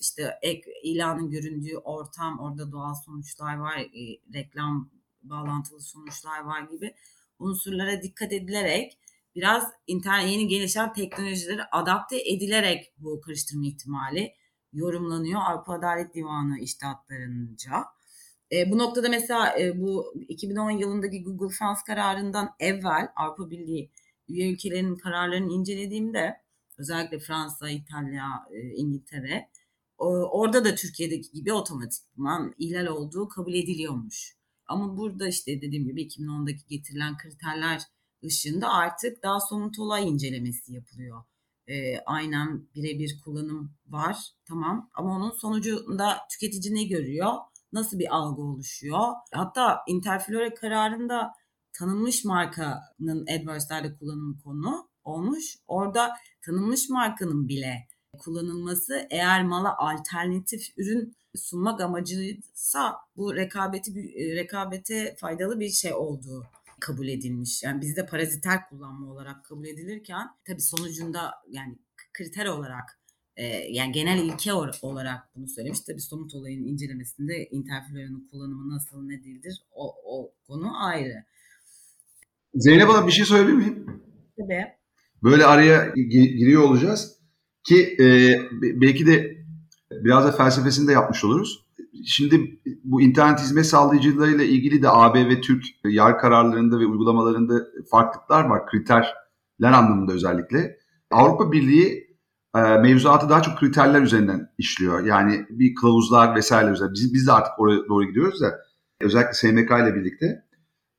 işte 0.00 0.38
ek 0.42 0.72
ilanın 0.82 1.30
göründüğü 1.30 1.76
ortam, 1.76 2.38
orada 2.38 2.72
doğal 2.72 2.94
sonuçlar 2.94 3.56
var, 3.56 3.78
e, 3.78 4.18
reklam 4.34 4.90
bağlantılı 5.22 5.80
sonuçlar 5.80 6.40
var 6.40 6.62
gibi 6.62 6.94
unsurlara 7.38 8.02
dikkat 8.02 8.32
edilerek 8.32 8.98
biraz 9.34 9.64
internet 9.86 10.30
yeni 10.30 10.48
gelişen 10.48 10.92
teknolojileri 10.92 11.64
adapte 11.64 12.30
edilerek 12.30 12.92
bu 12.98 13.20
karıştırma 13.20 13.66
ihtimali 13.66 14.34
yorumlanıyor 14.74 15.40
Avrupa 15.40 15.72
Adalet 15.72 16.14
Divanı 16.14 16.58
iştahatlarınca. 16.58 17.84
E, 18.52 18.70
bu 18.70 18.78
noktada 18.78 19.08
mesela 19.08 19.60
e, 19.60 19.80
bu 19.80 20.14
2010 20.28 20.70
yılındaki 20.70 21.22
Google 21.22 21.54
Fans 21.58 21.82
kararından 21.82 22.50
evvel 22.60 23.08
Avrupa 23.16 23.50
Birliği 23.50 23.90
üye 24.28 24.52
ülkelerinin 24.52 24.96
kararlarını 24.96 25.52
incelediğimde 25.52 26.36
özellikle 26.78 27.18
Fransa, 27.18 27.70
İtalya, 27.70 28.28
e, 28.50 28.60
İngiltere 28.60 29.48
o, 29.98 30.06
orada 30.40 30.64
da 30.64 30.74
Türkiye'deki 30.74 31.32
gibi 31.32 31.52
otomatikman 31.52 32.54
ihlal 32.58 32.86
olduğu 32.86 33.28
kabul 33.28 33.54
ediliyormuş. 33.54 34.36
Ama 34.66 34.96
burada 34.96 35.28
işte 35.28 35.62
dediğim 35.62 35.84
gibi 35.84 36.02
2010'daki 36.02 36.66
getirilen 36.68 37.16
kriterler 37.16 37.82
ışığında 38.24 38.68
artık 38.68 39.22
daha 39.22 39.40
somut 39.40 39.78
olay 39.78 40.08
incelemesi 40.08 40.72
yapılıyor. 40.72 41.24
E, 41.68 41.98
aynen 41.98 42.68
birebir 42.74 43.20
kullanım 43.24 43.72
var 43.86 44.16
tamam 44.48 44.90
ama 44.94 45.16
onun 45.16 45.30
sonucunda 45.30 46.18
tüketici 46.30 46.74
ne 46.74 46.84
görüyor? 46.84 47.32
Nasıl 47.72 47.98
bir 47.98 48.16
algı 48.16 48.42
oluşuyor? 48.42 49.00
Hatta 49.32 49.80
Interflora 49.86 50.54
kararında 50.54 51.32
tanınmış 51.72 52.24
markanın 52.24 53.26
AdWords'lerde 53.26 53.94
kullanımı 53.98 54.42
konu 54.42 54.88
olmuş. 55.04 55.56
Orada 55.66 56.10
tanınmış 56.46 56.88
markanın 56.88 57.48
bile 57.48 57.88
kullanılması 58.18 59.06
eğer 59.10 59.44
mala 59.44 59.78
alternatif 59.78 60.78
ürün 60.78 61.16
sunmak 61.36 61.80
amacıysa 61.80 62.96
bu 63.16 63.34
rekabeti 63.34 63.90
e, 64.16 64.36
rekabete 64.36 65.16
faydalı 65.20 65.60
bir 65.60 65.70
şey 65.70 65.94
olduğu 65.94 66.46
kabul 66.86 67.08
edilmiş. 67.08 67.62
Yani 67.62 67.80
bizde 67.80 68.06
paraziter 68.06 68.68
kullanma 68.68 69.12
olarak 69.12 69.44
kabul 69.44 69.66
edilirken 69.66 70.26
tabii 70.46 70.60
sonucunda 70.60 71.30
yani 71.48 71.78
kriter 72.12 72.46
olarak 72.46 72.98
e, 73.36 73.44
yani 73.46 73.92
genel 73.92 74.18
ilke 74.18 74.52
olarak 74.52 75.36
bunu 75.36 75.48
söylemiş. 75.48 75.80
Tabii 75.80 76.00
somut 76.00 76.34
olayın 76.34 76.64
incelemesinde 76.64 77.48
interferonun 77.50 78.28
kullanımı 78.30 78.74
nasıl 78.74 79.02
ne 79.02 79.24
değildir 79.24 79.62
o, 79.72 79.94
o 80.04 80.32
konu 80.46 80.86
ayrı. 80.86 81.24
Zeynep 82.54 82.88
Hanım 82.88 83.06
bir 83.06 83.12
şey 83.12 83.24
söyleyebilir 83.24 83.56
miyim? 83.56 84.02
Tabii. 84.38 84.64
Böyle 85.22 85.44
araya 85.44 85.92
giriyor 86.38 86.62
olacağız 86.62 87.18
ki 87.62 87.96
e, 88.00 88.38
belki 88.62 89.06
de 89.06 89.36
biraz 89.90 90.24
da 90.24 90.32
felsefesini 90.32 90.88
de 90.88 90.92
yapmış 90.92 91.24
oluruz. 91.24 91.63
Şimdi 92.06 92.60
bu 92.84 93.02
internet 93.02 93.40
hizmet 93.40 93.66
sağlayıcılarıyla 93.66 94.44
ilgili 94.44 94.82
de 94.82 94.90
AB 94.90 95.28
ve 95.28 95.40
Türk 95.40 95.64
yar 95.84 96.18
kararlarında 96.18 96.80
ve 96.80 96.86
uygulamalarında 96.86 97.66
farklılıklar 97.90 98.44
var. 98.44 98.66
Kriterler 98.66 99.72
anlamında 99.72 100.12
özellikle. 100.12 100.78
Avrupa 101.10 101.52
Birliği 101.52 102.16
e, 102.56 102.60
mevzuatı 102.60 103.28
daha 103.28 103.42
çok 103.42 103.58
kriterler 103.58 104.02
üzerinden 104.02 104.48
işliyor. 104.58 105.04
Yani 105.04 105.46
bir 105.50 105.74
kılavuzlar 105.74 106.36
vesaire 106.36 106.70
üzerinden. 106.70 106.94
Biz, 106.94 107.14
biz 107.14 107.26
de 107.26 107.32
artık 107.32 107.52
oraya 107.58 107.88
doğru 107.88 108.04
gidiyoruz 108.04 108.40
da 108.40 108.60
özellikle 109.00 109.32
SMK 109.32 109.70
ile 109.70 109.94
birlikte. 109.94 110.44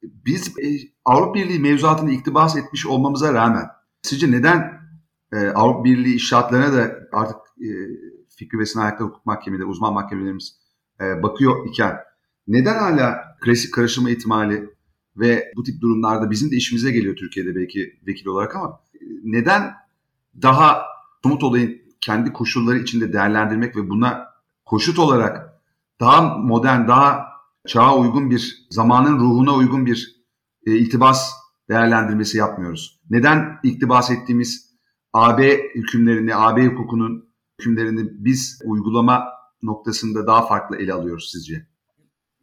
Biz 0.04 0.48
e, 0.48 0.68
Avrupa 1.06 1.34
Birliği 1.34 1.60
mevzuatını 1.60 2.12
iktibas 2.12 2.58
etmiş 2.58 2.86
olmamıza 2.86 3.34
rağmen 3.34 3.66
sizce 4.02 4.32
neden 4.32 4.82
e, 5.34 5.48
Avrupa 5.48 5.84
Birliği 5.84 6.20
şartlarına 6.20 6.74
da 6.74 6.96
artık 7.12 7.38
e, 7.60 7.70
Fikri 8.30 8.60
ve 8.60 8.64
Ayakta 8.78 9.04
Hukuk 9.04 9.26
Mahkemeleri, 9.26 9.66
uzman 9.66 9.94
mahkemelerimiz 9.94 10.65
e, 11.02 11.24
bakıyor 11.24 11.68
iken 11.68 11.98
neden 12.48 12.80
hala 12.80 13.36
klasik 13.42 13.74
karıştırma 13.74 14.10
ihtimali 14.10 14.70
ve 15.18 15.52
bu 15.56 15.64
tip 15.64 15.82
durumlarda 15.82 16.32
bizim 16.32 16.52
de 16.52 16.56
işimize 16.56 16.92
geliyor 16.92 17.16
Türkiye'de 17.16 17.56
belki 17.56 18.00
vekil 18.08 18.28
olarak 18.28 18.56
ama 18.56 18.80
e, 18.94 19.00
neden 19.24 19.74
daha 20.42 20.84
somut 21.24 21.44
olayın 21.44 21.82
kendi 22.02 22.34
koşulları 22.34 22.78
içinde 22.78 23.14
değerlendirmek 23.14 23.76
ve 23.76 23.90
buna 23.90 24.28
koşut 24.66 25.00
olarak 25.00 25.62
daha 26.00 26.38
modern, 26.38 26.88
daha 26.88 27.26
çağa 27.68 27.98
uygun 27.98 28.30
bir, 28.30 28.68
zamanın 28.70 29.20
ruhuna 29.20 29.56
uygun 29.56 29.86
bir 29.86 30.16
e, 30.68 30.72
iltibas 30.72 31.32
değerlendirmesi 31.70 32.38
yapmıyoruz. 32.38 33.00
Neden 33.10 33.60
iktibas 33.64 34.12
ettiğimiz 34.12 34.76
AB 35.14 35.60
hükümlerini, 35.76 36.36
AB 36.36 36.66
hukukunun 36.68 37.30
hükümlerini 37.60 38.08
biz 38.12 38.62
uygulama 38.66 39.28
noktasında 39.64 40.28
daha 40.28 40.48
farklı 40.48 40.78
ele 40.78 40.94
alıyoruz 40.94 41.32
sizce? 41.32 41.68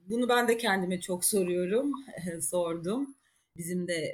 Bunu 0.09 0.28
ben 0.28 0.49
de 0.49 0.59
kendime 0.59 1.00
çok 1.00 1.25
soruyorum, 1.25 1.92
sordum. 2.40 3.14
Bizim 3.57 3.88
de 3.88 4.12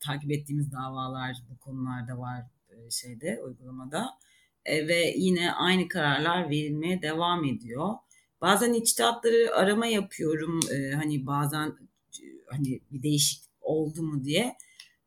takip 0.00 0.30
ettiğimiz 0.30 0.72
davalar 0.72 1.36
bu 1.50 1.58
konularda 1.58 2.18
var 2.18 2.42
e, 2.68 2.90
şeyde 2.90 3.40
uygulamada 3.44 4.06
e, 4.64 4.88
ve 4.88 5.14
yine 5.16 5.52
aynı 5.52 5.88
kararlar 5.88 6.50
verilmeye 6.50 7.02
devam 7.02 7.44
ediyor. 7.44 7.94
Bazen 8.40 8.72
içtihatları 8.72 9.54
arama 9.54 9.86
yapıyorum 9.86 10.60
e, 10.72 10.94
hani 10.94 11.26
bazen 11.26 11.76
hani 12.46 12.80
bir 12.92 13.02
değişik 13.02 13.42
oldu 13.60 14.02
mu 14.02 14.24
diye. 14.24 14.56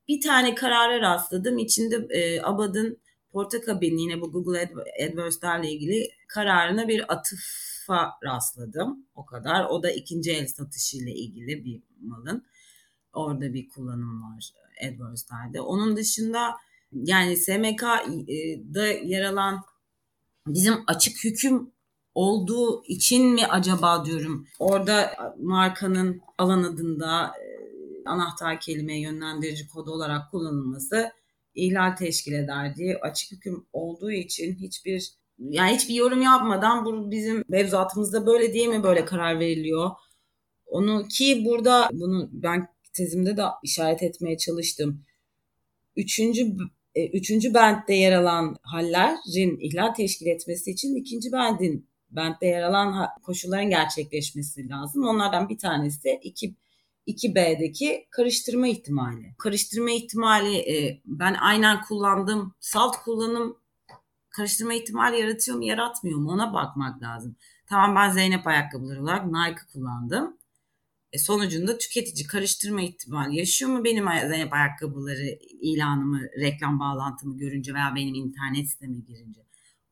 Bir 0.07 0.21
tane 0.21 0.55
karara 0.55 1.01
rastladım. 1.01 1.57
İçinde 1.57 2.07
e, 2.09 2.41
Abad'ın 2.41 2.97
Portakabin 3.31 3.97
yine 3.97 4.21
bu 4.21 4.31
Google 4.31 4.71
AdWords'lerle 5.05 5.71
ilgili 5.71 6.09
kararına 6.29 6.87
bir 6.87 7.13
atıfa 7.13 8.11
rastladım. 8.23 9.07
O 9.15 9.25
kadar. 9.25 9.65
O 9.65 9.83
da 9.83 9.91
ikinci 9.91 10.31
el 10.31 10.47
satışıyla 10.47 11.11
ilgili 11.11 11.65
bir 11.65 11.83
malın. 12.01 12.45
Orada 13.13 13.53
bir 13.53 13.69
kullanım 13.69 14.23
var 14.23 14.53
AdWords'lerde. 14.87 15.61
Onun 15.61 15.97
dışında 15.97 16.55
yani 16.91 17.37
SMK'da 17.37 18.87
yer 18.87 19.23
alan 19.23 19.63
bizim 20.47 20.73
açık 20.87 21.23
hüküm 21.23 21.71
olduğu 22.15 22.83
için 22.85 23.33
mi 23.33 23.45
acaba 23.45 24.05
diyorum. 24.05 24.47
Orada 24.59 25.11
markanın 25.39 26.21
alan 26.37 26.63
adında 26.63 27.27
e, 27.27 27.49
anahtar 28.05 28.59
kelime 28.59 28.99
yönlendirici 28.99 29.67
kod 29.67 29.87
olarak 29.87 30.31
kullanılması 30.31 31.11
ihlal 31.55 31.95
teşkil 31.95 32.33
eder 32.33 32.75
diye 32.75 32.97
açık 32.97 33.31
hüküm 33.31 33.65
olduğu 33.73 34.11
için 34.11 34.55
hiçbir 34.55 35.18
yani 35.39 35.75
hiçbir 35.75 35.93
yorum 35.93 36.21
yapmadan 36.21 36.85
bu 36.85 37.11
bizim 37.11 37.43
mevzuatımızda 37.49 38.25
böyle 38.25 38.53
değil 38.53 38.67
mi 38.67 38.83
böyle 38.83 39.05
karar 39.05 39.39
veriliyor. 39.39 39.91
Onu 40.65 41.07
ki 41.07 41.45
burada 41.45 41.89
bunu 41.93 42.29
ben 42.31 42.67
tezimde 42.93 43.37
de 43.37 43.43
işaret 43.63 44.03
etmeye 44.03 44.37
çalıştım. 44.37 45.05
Üçüncü 45.95 46.55
e, 46.95 47.07
üçüncü 47.07 47.53
bentte 47.53 47.93
yer 47.93 48.11
alan 48.11 48.55
hallerin 48.61 49.59
ihlal 49.59 49.93
teşkil 49.93 50.27
etmesi 50.27 50.71
için 50.71 50.95
ikinci 50.95 51.31
bendin 51.31 51.89
bentte 52.11 52.47
yer 52.47 52.61
alan 52.61 53.07
koşulların 53.23 53.69
gerçekleşmesi 53.69 54.69
lazım. 54.69 55.03
Onlardan 55.03 55.49
bir 55.49 55.57
tanesi 55.57 56.19
iki 56.23 56.55
2B'deki 57.07 58.07
karıştırma 58.09 58.67
ihtimali. 58.67 59.35
Karıştırma 59.37 59.91
ihtimali 59.91 60.57
e, 60.57 61.01
ben 61.05 61.35
aynen 61.39 61.81
kullandım. 61.81 62.53
Salt 62.59 62.95
kullanım 62.97 63.57
karıştırma 64.39 64.73
ihtimali 64.73 65.21
yaratıyor 65.21 65.57
mu 65.57 65.65
yaratmıyor 65.65 66.19
mu 66.19 66.31
ona 66.31 66.53
bakmak 66.53 67.01
lazım. 67.01 67.35
Tamam 67.67 67.95
ben 67.95 68.11
Zeynep 68.11 68.47
ayakkabıları 68.47 69.01
olarak 69.03 69.25
Nike 69.25 69.61
kullandım. 69.73 70.37
E, 71.13 71.19
sonucunda 71.19 71.77
tüketici 71.77 72.27
karıştırma 72.27 72.81
ihtimali 72.81 73.37
yaşıyor 73.37 73.71
mu 73.71 73.83
benim 73.83 74.05
Zeynep 74.29 74.53
ayakkabıları 74.53 75.39
ilanımı, 75.61 76.21
reklam 76.39 76.79
bağlantımı 76.79 77.37
görünce 77.37 77.73
veya 77.73 77.93
benim 77.95 78.15
internet 78.15 78.69
siteme 78.69 78.97
girince? 78.99 79.41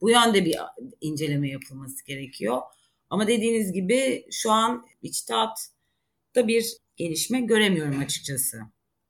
Bu 0.02 0.10
yönde 0.10 0.46
bir 0.46 0.56
inceleme 1.02 1.50
yapılması 1.50 2.06
gerekiyor. 2.06 2.62
Ama 3.10 3.28
dediğiniz 3.28 3.74
gibi 3.74 4.26
şu 4.32 4.52
an 4.52 4.86
içtihatta 5.02 6.48
bir 6.48 6.74
gelişme 6.96 7.42
göremiyorum 7.42 8.00
açıkçası. 8.00 8.62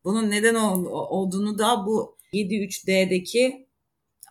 Bunun 0.03 0.32
neden 0.32 0.56
olduğunu 0.56 1.60
da 1.60 1.86
bu 1.86 2.17
7.3D'deki 2.34 3.66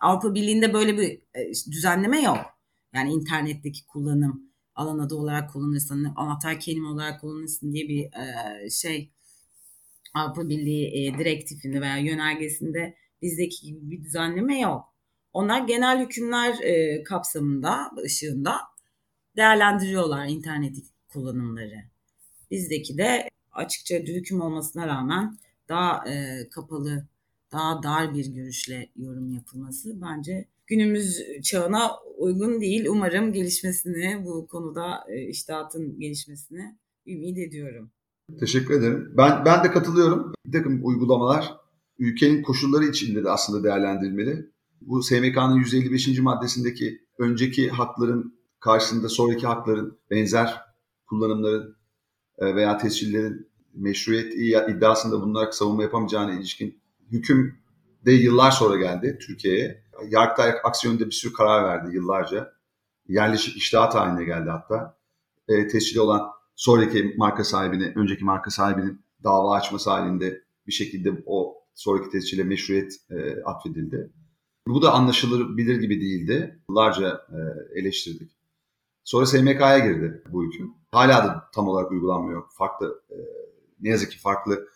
Avrupa 0.01 0.35
Birliği'nde 0.35 0.73
böyle 0.73 0.97
bir 0.97 1.21
e, 1.35 1.51
düzenleme 1.71 2.21
yok. 2.21 2.45
Yani 2.93 3.13
internetteki 3.13 3.85
kullanım 3.85 4.51
alan 4.75 4.99
adı 4.99 5.15
olarak 5.15 5.53
kullanırsın, 5.53 6.13
anahtar 6.15 6.59
kelime 6.59 6.87
olarak 6.87 7.21
kullanırsın 7.21 7.73
diye 7.73 7.87
bir 7.87 8.03
e, 8.03 8.69
şey 8.69 9.11
Avrupa 10.13 10.49
Birliği 10.49 10.87
e, 10.87 11.17
direktifinde 11.17 11.81
veya 11.81 11.97
yönergesinde 11.97 12.97
bizdeki 13.21 13.65
gibi 13.65 13.91
bir 13.91 14.03
düzenleme 14.03 14.59
yok. 14.59 14.93
Onlar 15.33 15.67
genel 15.67 16.05
hükümler 16.05 16.55
kapsamında, 17.03 17.91
ışığında 18.03 18.57
değerlendiriyorlar 19.37 20.25
internet 20.25 20.75
kullanımları. 21.09 21.83
Bizdeki 22.51 22.97
de 22.97 23.29
açıkça 23.51 23.95
hüküm 23.95 24.41
olmasına 24.41 24.87
rağmen 24.87 25.37
daha 25.69 26.09
e, 26.09 26.43
kapalı, 26.49 27.07
daha 27.51 27.83
dar 27.83 28.13
bir 28.13 28.25
görüşle 28.25 28.89
yorum 28.95 29.33
yapılması 29.33 30.01
bence 30.01 30.47
günümüz 30.67 31.23
çağına 31.43 31.91
uygun 32.17 32.61
değil. 32.61 32.85
Umarım 32.89 33.33
gelişmesini 33.33 34.25
bu 34.25 34.47
konuda 34.47 35.05
e, 35.09 35.21
iştahatın 35.21 35.99
gelişmesini 35.99 36.75
ümit 37.07 37.37
ediyorum. 37.37 37.91
Teşekkür 38.39 38.73
ederim. 38.73 39.13
Ben 39.17 39.45
ben 39.45 39.63
de 39.63 39.71
katılıyorum. 39.71 40.33
Bir 40.45 40.51
takım 40.51 40.79
uygulamalar 40.83 41.57
ülkenin 41.99 42.43
koşulları 42.43 42.85
içinde 42.85 43.23
de 43.23 43.29
aslında 43.29 43.63
değerlendirilmeli. 43.63 44.51
Bu 44.81 45.03
SMK'nın 45.03 45.55
155. 45.55 46.19
maddesindeki 46.19 47.01
önceki 47.17 47.69
hakların 47.69 48.37
karşısında 48.59 49.09
sonraki 49.09 49.47
hakların 49.47 49.99
benzer 50.11 50.61
kullanımların 51.05 51.75
e, 52.37 52.55
veya 52.55 52.77
tescillerin 52.77 53.47
meşruiyet 53.73 54.33
iddiasında 54.69 55.21
bulunarak 55.21 55.55
savunma 55.55 55.83
yapamayacağına 55.83 56.33
ilişkin 56.33 56.81
hüküm 57.11 57.59
de 58.05 58.11
yıllar 58.11 58.51
sonra 58.51 58.77
geldi 58.77 59.17
Türkiye'ye. 59.21 59.83
Yargıtay 60.07 60.53
aksiyonunda 60.63 61.05
bir 61.05 61.11
sürü 61.11 61.33
karar 61.33 61.63
verdi 61.63 61.95
yıllarca. 61.95 62.53
Yerleşik 63.07 63.57
iştahat 63.57 63.95
haline 63.95 64.25
geldi 64.25 64.49
hatta. 64.49 64.97
E, 65.47 65.67
tescili 65.67 66.01
olan 66.01 66.31
sonraki 66.55 67.13
marka 67.17 67.43
sahibine, 67.43 67.93
önceki 67.95 68.25
marka 68.25 68.51
sahibinin 68.51 69.01
dava 69.23 69.55
açması 69.55 69.89
halinde 69.89 70.41
bir 70.67 70.71
şekilde 70.71 71.23
o 71.25 71.63
sonraki 71.75 72.09
tescile 72.09 72.43
meşruiyet 72.43 72.93
e, 73.09 73.43
atfedildi. 73.43 74.11
Bu 74.67 74.81
da 74.81 74.93
anlaşılabilir 74.93 75.75
gibi 75.75 76.01
değildi. 76.01 76.59
Yıllarca 76.69 77.21
e, 77.29 77.39
eleştirdik. 77.79 78.37
Sonra 79.03 79.25
SMK'ya 79.25 79.79
girdi 79.79 80.23
bu 80.31 80.43
hüküm. 80.45 80.73
Hala 80.91 81.23
da 81.23 81.49
tam 81.53 81.67
olarak 81.67 81.91
uygulanmıyor. 81.91 82.43
Farklı, 82.57 83.03
e, 83.09 83.17
ne 83.81 83.89
yazık 83.89 84.11
ki 84.11 84.19
farklı 84.19 84.67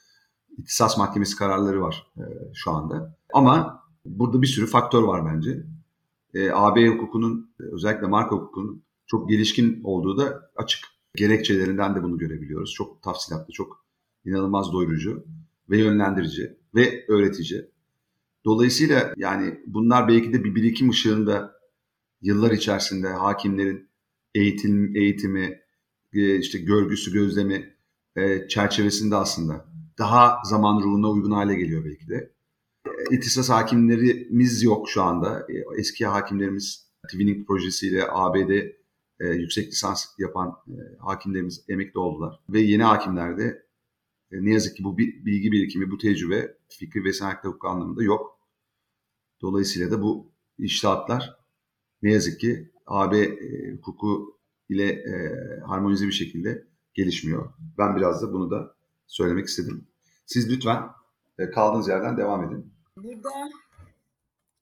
İhtisas 0.58 0.98
Mahkemesi 0.98 1.36
kararları 1.36 1.82
var 1.82 2.08
e, 2.18 2.24
şu 2.54 2.72
anda. 2.72 3.18
Ama 3.34 3.84
burada 4.06 4.42
bir 4.42 4.48
sürü 4.48 4.68
faktör 4.68 5.04
var 5.04 5.34
bence. 5.34 5.64
E, 6.34 6.52
AB 6.52 6.88
hukukunun, 6.88 7.54
özellikle 7.60 8.08
marka 8.08 8.36
hukukunun 8.36 8.84
çok 9.06 9.30
gelişkin 9.30 9.84
olduğu 9.84 10.18
da 10.18 10.52
açık. 10.56 10.86
Gerekçelerinden 11.16 11.96
de 11.96 12.04
bunu 12.04 12.18
görebiliyoruz. 12.18 12.74
Çok 12.74 13.02
tafsilatlı, 13.02 13.54
çok 13.54 13.86
inanılmaz 14.26 14.74
doyurucu 14.74 15.26
ve 15.70 15.78
yönlendirici 15.78 16.58
ve 16.76 17.06
öğretici. 17.08 17.72
Dolayısıyla 18.46 19.14
yani 19.18 19.60
bunlar 19.68 20.08
belki 20.08 20.34
de 20.34 20.44
bir 20.44 20.56
birikim 20.56 20.90
ışığında 20.90 21.56
yıllar 22.22 22.52
içerisinde 22.52 23.08
hakimlerin 23.08 23.90
eğitim 24.36 24.96
eğitimi, 24.96 25.60
e, 26.14 26.36
işte 26.38 26.60
görgüsü, 26.60 27.14
gözlemi 27.14 27.76
e, 28.16 28.48
çerçevesinde 28.48 29.16
aslında 29.16 29.71
daha 30.02 30.38
zaman 30.44 30.82
ruhuna 30.82 31.10
uygun 31.10 31.32
hale 31.32 31.56
geliyor 31.56 31.86
belki 31.86 32.08
de. 32.08 32.32
E, 32.86 33.16
İhtisas 33.16 33.50
hakimlerimiz 33.50 34.64
yok 34.64 34.90
şu 34.90 35.04
anda. 35.04 35.48
Eski 35.78 36.06
hakimlerimiz 36.06 36.92
Twinning 37.08 37.48
projesiyle 37.48 38.06
ABD 38.10 38.50
e, 39.20 39.28
yüksek 39.28 39.68
lisans 39.68 40.06
yapan 40.18 40.58
e, 40.68 40.76
hakimlerimiz 41.00 41.66
emekli 41.70 42.00
oldular. 42.00 42.40
Ve 42.50 42.60
yeni 42.60 42.84
hakimler 42.84 43.38
de 43.38 43.66
e, 44.32 44.46
ne 44.46 44.54
yazık 44.54 44.78
ki 44.78 44.84
bu 44.84 44.98
bilgi 44.98 45.52
birikimi, 45.52 45.92
bu 45.92 45.98
tecrübe 45.98 46.58
fikri 46.70 47.04
ve 47.04 47.14
sanatlı 47.14 47.50
hukuk 47.50 47.66
anlamında 47.66 48.04
yok. 48.04 48.40
Dolayısıyla 49.42 49.92
da 49.92 50.02
bu 50.02 50.32
iştahatlar 50.58 51.38
ne 52.02 52.14
yazık 52.14 52.40
ki 52.40 52.72
AB 52.88 53.18
e, 53.20 53.72
hukuku 53.72 54.40
ile 54.70 54.88
e, 54.88 55.36
harmonize 55.68 56.08
bir 56.08 56.12
şekilde 56.12 56.68
gelişmiyor. 56.94 57.54
Ben 57.78 57.96
biraz 57.96 58.22
da 58.22 58.34
bunu 58.34 58.52
da 58.52 58.76
söylemek 59.08 59.48
istedim. 59.48 59.88
Siz 60.34 60.50
lütfen 60.50 60.90
e, 61.40 61.52
kaldığınız 61.52 61.88
yerden 61.88 62.18
devam 62.18 62.44
edin. 62.44 62.74
Burada 62.98 63.30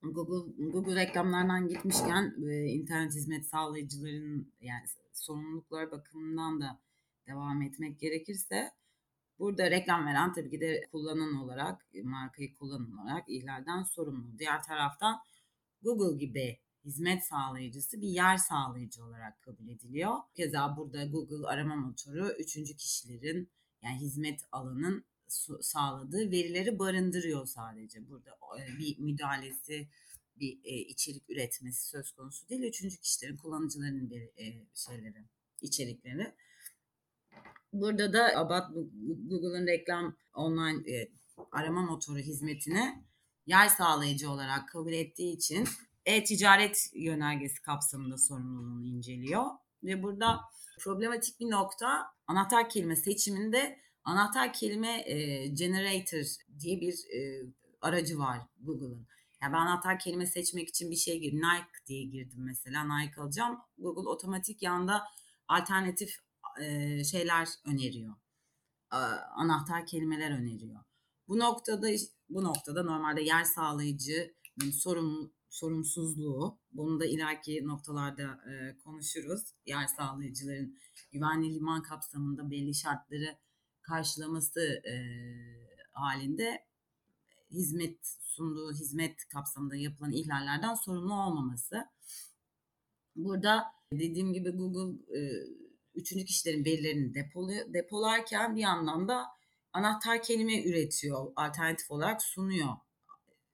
Google, 0.01 0.71
Google 0.71 0.95
reklamlardan 0.95 1.67
gitmişken 1.67 2.35
e, 2.49 2.65
internet 2.65 3.13
hizmet 3.13 3.45
sağlayıcıların 3.45 4.53
yani 4.61 4.83
sorumluluklar 5.13 5.91
bakımından 5.91 6.61
da 6.61 6.79
devam 7.27 7.61
etmek 7.61 7.99
gerekirse 7.99 8.71
burada 9.39 9.71
reklam 9.71 10.05
veren 10.05 10.33
tabii 10.33 10.49
ki 10.49 10.61
de 10.61 10.87
kullanan 10.91 11.35
olarak 11.35 11.85
markayı 12.03 12.53
kullanan 12.53 12.97
olarak 12.97 13.29
ihlalden 13.29 13.83
sorumlu. 13.83 14.39
Diğer 14.39 14.63
taraftan 14.63 15.19
Google 15.81 16.17
gibi 16.17 16.59
hizmet 16.85 17.23
sağlayıcısı 17.23 18.01
bir 18.01 18.07
yer 18.07 18.37
sağlayıcı 18.37 19.05
olarak 19.05 19.41
kabul 19.41 19.67
ediliyor. 19.67 20.13
Keza 20.35 20.77
burada 20.77 21.05
Google 21.05 21.47
arama 21.47 21.75
motoru 21.75 22.29
üçüncü 22.39 22.75
kişilerin 22.75 23.49
yani 23.83 23.99
hizmet 23.99 24.39
alanın 24.51 25.05
sağladığı 25.61 26.31
verileri 26.31 26.79
barındırıyor 26.79 27.45
sadece. 27.45 28.09
Burada 28.09 28.37
e, 28.59 28.79
bir 28.79 28.99
müdahalesi, 28.99 29.87
bir 30.35 30.59
e, 30.63 30.75
içerik 30.75 31.29
üretmesi 31.29 31.87
söz 31.87 32.11
konusu 32.11 32.49
değil. 32.49 32.63
Üçüncü 32.63 32.97
kişilerin, 32.97 33.37
kullanıcıların 33.37 34.09
bir 34.09 34.21
e, 34.21 34.65
şeyleri, 34.73 35.25
içerikleri. 35.61 36.35
Burada 37.73 38.13
da 38.13 38.37
Abat 38.37 38.71
Google'ın 39.29 39.67
reklam 39.67 40.17
online 40.33 41.07
arama 41.51 41.81
motoru 41.81 42.17
hizmetine 42.17 43.03
yer 43.45 43.67
sağlayıcı 43.67 44.31
olarak 44.31 44.69
kabul 44.69 44.93
ettiği 44.93 45.33
için 45.33 45.67
e-ticaret 46.05 46.89
yönergesi 46.93 47.61
kapsamında 47.61 48.17
sorumluluğunu 48.17 48.85
inceliyor. 48.87 49.45
Ve 49.83 50.03
burada 50.03 50.39
problematik 50.79 51.39
bir 51.39 51.49
nokta 51.49 52.05
anahtar 52.27 52.69
kelime 52.69 52.95
seçiminde 52.95 53.79
anahtar 54.03 54.53
kelime 54.53 55.03
e, 55.11 55.47
generator 55.47 56.25
diye 56.59 56.81
bir 56.81 56.93
e, 56.93 57.43
aracı 57.81 58.19
var 58.19 58.39
Google'ın. 58.59 59.07
Yani 59.41 59.53
ben 59.53 59.57
anahtar 59.57 59.99
kelime 59.99 60.25
seçmek 60.25 60.69
için 60.69 60.91
bir 60.91 60.95
şey 60.95 61.19
girdim. 61.19 61.39
Nike 61.39 61.85
diye 61.87 62.03
girdim 62.03 62.45
mesela. 62.45 62.97
Nike 62.97 63.21
alacağım. 63.21 63.57
Google 63.77 64.09
otomatik 64.09 64.61
yanda 64.61 65.03
alternatif 65.47 66.15
e, 66.61 67.03
şeyler 67.03 67.47
öneriyor. 67.65 68.15
E, 68.93 68.97
anahtar 69.35 69.85
kelimeler 69.85 70.31
öneriyor. 70.31 70.79
Bu 71.27 71.39
noktada 71.39 71.87
bu 72.29 72.43
noktada 72.43 72.83
normalde 72.83 73.21
yer 73.21 73.43
sağlayıcı 73.43 74.35
sorun 74.73 75.33
sorumsuzluğu. 75.49 76.59
Bunu 76.71 76.99
da 76.99 77.05
ileriki 77.05 77.67
noktalarda 77.67 78.23
e, 78.23 78.77
konuşuruz. 78.77 79.41
Yer 79.65 79.87
sağlayıcıların 79.87 80.77
güvenli 81.11 81.55
liman 81.55 81.81
kapsamında 81.81 82.51
belli 82.51 82.75
şartları 82.75 83.37
karşılaması 83.89 84.81
e, 84.85 84.93
halinde 85.91 86.65
hizmet 87.51 87.97
sunduğu 88.21 88.73
hizmet 88.73 89.27
kapsamında 89.27 89.75
yapılan 89.75 90.11
ihlallerden 90.11 90.75
sorumlu 90.75 91.13
olmaması. 91.13 91.85
Burada 93.15 93.65
dediğim 93.93 94.33
gibi 94.33 94.49
Google 94.49 95.17
e, 95.19 95.19
üçüncü 95.95 96.25
kişilerin 96.25 96.65
verilerini 96.65 97.13
depoluyor, 97.13 97.73
depolarken 97.73 98.55
bir 98.55 98.61
yandan 98.61 99.07
da 99.07 99.25
anahtar 99.73 100.23
kelime 100.23 100.63
üretiyor, 100.63 101.31
alternatif 101.35 101.91
olarak 101.91 102.21
sunuyor 102.21 102.69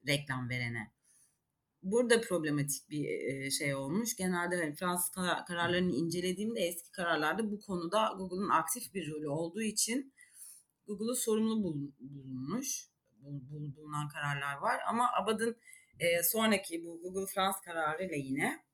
reklam 0.08 0.50
verene 0.50 0.96
burada 1.86 2.22
problematik 2.22 2.90
bir 2.90 3.52
şey 3.52 3.76
olmuş. 3.76 4.16
Genelde 4.16 4.56
hani 4.56 4.76
Fransız 4.76 5.12
kararlarını 5.48 5.92
incelediğimde 5.92 6.60
eski 6.60 6.92
kararlarda 6.92 7.52
bu 7.52 7.60
konuda 7.60 8.14
Google'ın 8.18 8.50
aktif 8.50 8.94
bir 8.94 9.12
rolü 9.12 9.28
olduğu 9.28 9.62
için 9.62 10.14
Google'u 10.88 11.16
sorumlu 11.16 11.64
bulunmuş. 11.64 12.88
Bulunan 13.78 14.08
kararlar 14.08 14.58
var. 14.58 14.80
Ama 14.88 15.10
Abad'ın 15.22 15.56
sonraki 16.24 16.86
bu 16.86 17.02
Google 17.02 17.34
Frans 17.34 17.62
kararıyla 17.62 18.16
yine 18.16 18.66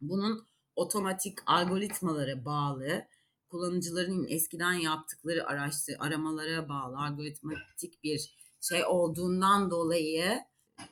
bunun 0.00 0.46
otomatik 0.76 1.38
algoritmalara 1.46 2.44
bağlı 2.44 3.06
kullanıcıların 3.48 4.26
eskiden 4.28 4.72
yaptıkları 4.72 5.46
araştır 5.46 5.96
aramalara 5.98 6.68
bağlı 6.68 6.98
algoritmatik 6.98 8.04
bir 8.04 8.36
şey 8.60 8.84
olduğundan 8.84 9.70
dolayı 9.70 10.40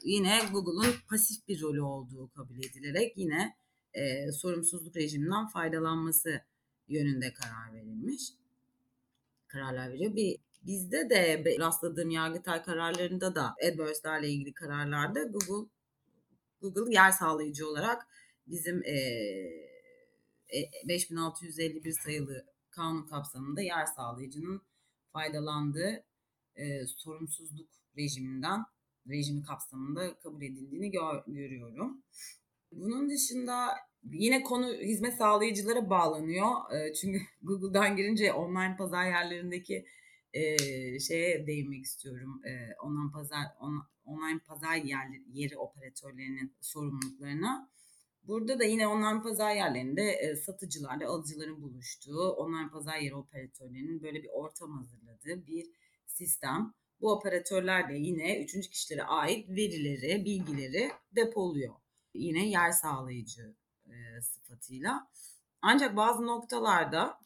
yine 0.05 0.41
Google'un 0.53 0.95
pasif 1.09 1.49
bir 1.49 1.61
rolü 1.61 1.83
olduğu 1.83 2.31
kabul 2.31 2.59
edilerek 2.59 3.13
yine 3.17 3.57
e, 3.95 4.33
sorumsuzluk 4.33 4.97
rejiminden 4.97 5.47
faydalanması 5.49 6.41
yönünde 6.89 7.33
karar 7.33 7.75
verilmiş. 7.75 8.23
Kararlar 9.53 9.93
veriyor. 9.93 10.17
Bir 10.17 10.37
bizde 10.63 11.11
de 11.11 11.45
rastladığım 11.59 12.11
yargıtay 12.11 12.63
kararlarında 12.63 13.35
da 13.35 13.55
AdWords'lerle 13.69 14.29
ilgili 14.29 14.53
kararlarda 14.53 15.23
Google 15.23 15.71
Google 16.61 16.95
yer 16.95 17.11
sağlayıcı 17.11 17.69
olarak 17.69 18.07
bizim 18.47 18.83
e, 18.85 18.97
5651 20.89 21.93
sayılı 21.93 22.47
kanun 22.71 23.07
kapsamında 23.07 23.61
yer 23.61 23.87
sağlayıcının 23.87 24.63
faydalandığı 25.13 26.05
e, 26.57 26.87
sorumsuzluk 26.87 27.69
rejiminden 27.97 28.65
rejimi 29.09 29.43
kapsamında 29.43 30.19
kabul 30.19 30.43
edildiğini 30.43 30.91
gör, 30.91 31.23
görüyorum. 31.27 32.03
Bunun 32.73 33.11
dışında 33.11 33.69
yine 34.05 34.43
konu 34.43 34.75
hizmet 34.75 35.15
sağlayıcılara 35.15 35.91
bağlanıyor. 35.91 36.51
E, 36.75 36.95
çünkü 36.95 37.21
Google'dan 37.43 37.97
girince 37.97 38.33
online 38.33 38.77
pazar 38.77 39.07
yerlerindeki 39.07 39.87
e, 40.33 40.59
şeye 41.01 41.47
değinmek 41.47 41.85
istiyorum. 41.85 42.43
E, 42.45 42.75
online 42.83 43.13
pazar 43.13 43.45
on, 43.61 43.83
online 44.05 44.39
pazar 44.47 44.77
yerleri, 44.77 45.23
yeri 45.33 45.59
operatörlerinin 45.59 46.55
sorumluluklarına. 46.61 47.73
Burada 48.23 48.59
da 48.59 48.65
yine 48.65 48.87
online 48.87 49.23
pazar 49.23 49.55
yerlerinde 49.55 50.03
e, 50.03 50.37
satıcılarla 50.37 51.09
alıcıların 51.09 51.63
buluştuğu, 51.63 52.31
online 52.31 52.71
pazar 52.71 52.99
yeri 52.99 53.15
operatörlerinin 53.15 54.03
böyle 54.03 54.23
bir 54.23 54.29
ortam 54.33 54.73
hazırladığı 54.73 55.47
bir 55.47 55.67
sistem. 56.07 56.75
Bu 57.01 57.13
operatörler 57.13 57.89
de 57.89 57.95
yine 57.95 58.43
üçüncü 58.45 58.71
kişilere 58.71 59.03
ait 59.03 59.49
verileri, 59.49 60.25
bilgileri 60.25 60.91
depoluyor. 61.17 61.75
Yine 62.15 62.49
yer 62.49 62.71
sağlayıcı 62.71 63.55
e, 63.93 64.23
sıfatıyla. 64.23 65.09
Ancak 65.63 65.97
bazı 65.97 66.27
noktalarda 66.27 67.19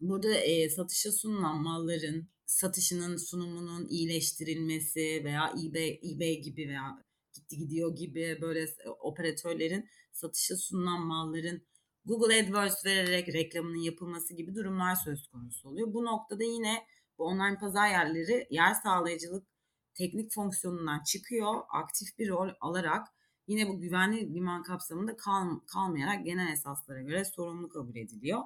burada 0.00 0.34
e, 0.34 0.70
satışa 0.70 1.12
sunulan 1.12 1.62
malların 1.62 2.30
satışının 2.46 3.16
sunumunun 3.16 3.86
iyileştirilmesi 3.88 5.22
veya 5.24 5.52
eBay, 5.64 6.00
eBay 6.14 6.40
gibi 6.40 6.68
veya 6.68 7.04
gitti 7.32 7.56
gidiyor 7.56 7.96
gibi 7.96 8.38
böyle 8.40 8.66
operatörlerin 9.00 9.88
satışa 10.12 10.56
sunulan 10.56 11.00
malların 11.00 11.62
Google 12.04 12.40
AdWords 12.40 12.86
vererek 12.86 13.28
reklamının 13.28 13.82
yapılması 13.82 14.34
gibi 14.34 14.54
durumlar 14.54 14.94
söz 14.94 15.28
konusu 15.28 15.68
oluyor. 15.68 15.94
Bu 15.94 16.04
noktada 16.04 16.44
yine 16.44 16.86
bu 17.18 17.24
online 17.24 17.58
pazar 17.60 17.88
yerleri 17.88 18.46
yer 18.50 18.74
sağlayıcılık 18.74 19.46
teknik 19.94 20.34
fonksiyonundan 20.34 21.02
çıkıyor. 21.02 21.54
Aktif 21.68 22.18
bir 22.18 22.28
rol 22.28 22.48
alarak 22.60 23.08
yine 23.46 23.68
bu 23.68 23.80
güvenli 23.80 24.34
liman 24.34 24.62
kapsamında 24.62 25.16
kal, 25.16 25.58
kalmayarak 25.66 26.24
genel 26.24 26.52
esaslara 26.52 27.02
göre 27.02 27.24
sorumlu 27.24 27.68
kabul 27.68 27.96
ediliyor. 27.96 28.40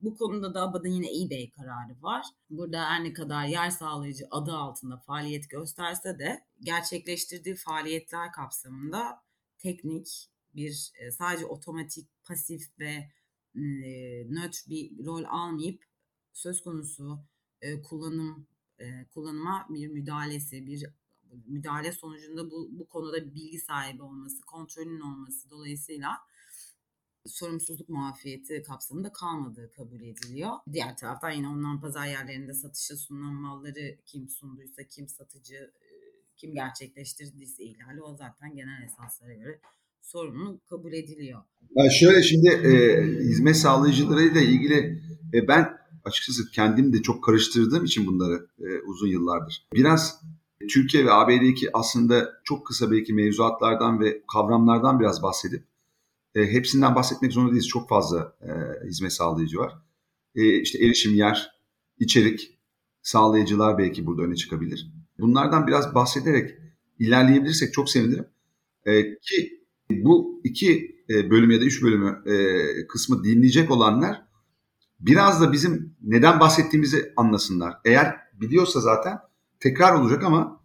Bu 0.00 0.16
konuda 0.16 0.54
da 0.54 0.62
ABA'da 0.62 0.88
yine 0.88 1.22
eBay 1.22 1.50
kararı 1.50 2.02
var. 2.02 2.26
Burada 2.50 2.84
her 2.84 3.04
ne 3.04 3.12
kadar 3.12 3.46
yer 3.46 3.70
sağlayıcı 3.70 4.24
adı 4.30 4.52
altında 4.52 4.96
faaliyet 4.96 5.50
gösterse 5.50 6.18
de 6.18 6.44
gerçekleştirdiği 6.60 7.54
faaliyetler 7.54 8.32
kapsamında 8.32 9.22
teknik 9.58 10.28
bir 10.54 10.92
e, 11.00 11.10
sadece 11.10 11.46
otomatik, 11.46 12.08
pasif 12.24 12.78
ve 12.78 13.10
e, 13.54 13.62
nötr 14.28 14.68
bir 14.68 15.06
rol 15.06 15.24
almayıp 15.24 15.84
söz 16.32 16.62
konusu 16.62 17.18
e, 17.60 17.82
kullanım 17.82 18.46
kullanıma 19.14 19.66
bir 19.70 19.88
müdahalesi, 19.88 20.66
bir 20.66 20.86
müdahale 21.46 21.92
sonucunda 21.92 22.50
bu, 22.50 22.68
bu 22.72 22.88
konuda 22.88 23.34
bilgi 23.34 23.58
sahibi 23.58 24.02
olması, 24.02 24.40
kontrolün 24.40 25.00
olması 25.00 25.50
dolayısıyla 25.50 26.08
sorumsuzluk 27.26 27.88
muafiyeti 27.88 28.62
kapsamında 28.62 29.12
kalmadığı 29.12 29.70
kabul 29.70 30.00
ediliyor. 30.00 30.50
Diğer 30.72 30.96
taraftan 30.96 31.30
yine 31.30 31.48
ondan 31.48 31.80
pazar 31.80 32.06
yerlerinde 32.06 32.54
satışa 32.54 32.96
sunulan 32.96 33.34
malları 33.34 33.96
kim 34.06 34.28
sunduysa, 34.28 34.82
kim 34.82 35.08
satıcı, 35.08 35.72
kim 36.36 36.54
gerçekleştirdiyse 36.54 37.64
ihlali 37.64 38.02
o 38.02 38.16
zaten 38.16 38.56
genel 38.56 38.82
esaslara 38.82 39.34
göre 39.34 39.60
sorumlu 40.02 40.60
kabul 40.66 40.92
ediliyor. 40.92 41.40
Yani 41.76 41.92
şöyle 41.92 42.22
şimdi 42.22 42.48
e, 42.48 43.02
hizmet 43.18 43.56
sağlayıcılarıyla 43.56 44.40
ilgili 44.40 45.02
e, 45.34 45.48
ben 45.48 45.68
açıkçası 46.04 46.50
kendim 46.50 46.92
de 46.92 47.02
çok 47.02 47.24
karıştırdığım 47.24 47.84
için 47.84 48.06
bunları 48.06 48.46
e, 48.58 48.78
uzun 48.86 49.08
yıllardır. 49.08 49.66
Biraz 49.74 50.22
Türkiye 50.66 51.04
ve 51.04 51.12
ABD'deki 51.12 51.68
aslında 51.72 52.32
çok 52.44 52.66
kısa 52.66 52.90
belki 52.90 53.14
mevzuatlardan 53.14 54.00
ve 54.00 54.22
kavramlardan 54.32 55.00
biraz 55.00 55.22
bahsedip 55.22 55.64
e, 56.34 56.52
hepsinden 56.52 56.94
bahsetmek 56.94 57.32
zorunda 57.32 57.50
değiliz. 57.52 57.68
Çok 57.68 57.88
fazla 57.88 58.36
e, 58.42 58.50
hizmet 58.88 59.12
sağlayıcı 59.12 59.58
var. 59.58 59.72
E, 60.34 60.60
işte 60.60 60.84
erişim 60.84 61.14
yer, 61.14 61.50
içerik 61.98 62.58
sağlayıcılar 63.02 63.78
belki 63.78 64.06
burada 64.06 64.22
öne 64.22 64.36
çıkabilir. 64.36 64.92
Bunlardan 65.18 65.66
biraz 65.66 65.94
bahsederek 65.94 66.50
ilerleyebilirsek 66.98 67.74
çok 67.74 67.90
sevinirim. 67.90 68.26
E, 68.86 69.18
ki 69.18 69.62
bu 69.90 70.40
iki 70.44 70.96
e, 71.10 71.30
bölüm 71.30 71.50
ya 71.50 71.60
da 71.60 71.64
üç 71.64 71.82
bölümü 71.82 72.22
e, 72.26 72.86
kısmı 72.86 73.24
dinleyecek 73.24 73.70
olanlar 73.70 74.22
biraz 75.00 75.40
da 75.40 75.52
bizim 75.52 75.96
neden 76.02 76.40
bahsettiğimizi 76.40 77.12
anlasınlar. 77.16 77.74
Eğer 77.84 78.16
biliyorsa 78.32 78.80
zaten 78.80 79.18
tekrar 79.62 79.94
olacak 79.94 80.24
ama 80.24 80.60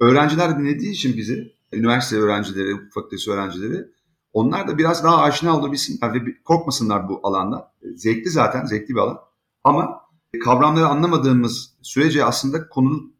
öğrenciler 0.00 0.58
dinlediği 0.58 0.90
için 0.90 1.16
bizi, 1.16 1.52
üniversite 1.72 2.16
öğrencileri, 2.16 2.76
fakültesi 2.94 3.30
öğrencileri 3.30 3.86
onlar 4.32 4.68
da 4.68 4.78
biraz 4.78 5.04
daha 5.04 5.22
aşina 5.22 5.58
olabilsinler 5.58 6.14
ve 6.14 6.18
korkmasınlar 6.44 7.08
bu 7.08 7.20
alanda. 7.22 7.72
Zevkli 7.96 8.30
zaten, 8.30 8.64
zevkli 8.64 8.94
bir 8.94 9.00
alan. 9.00 9.18
Ama 9.64 10.00
kavramları 10.44 10.86
anlamadığımız 10.86 11.74
sürece 11.82 12.24
aslında 12.24 12.68
konunun 12.68 13.14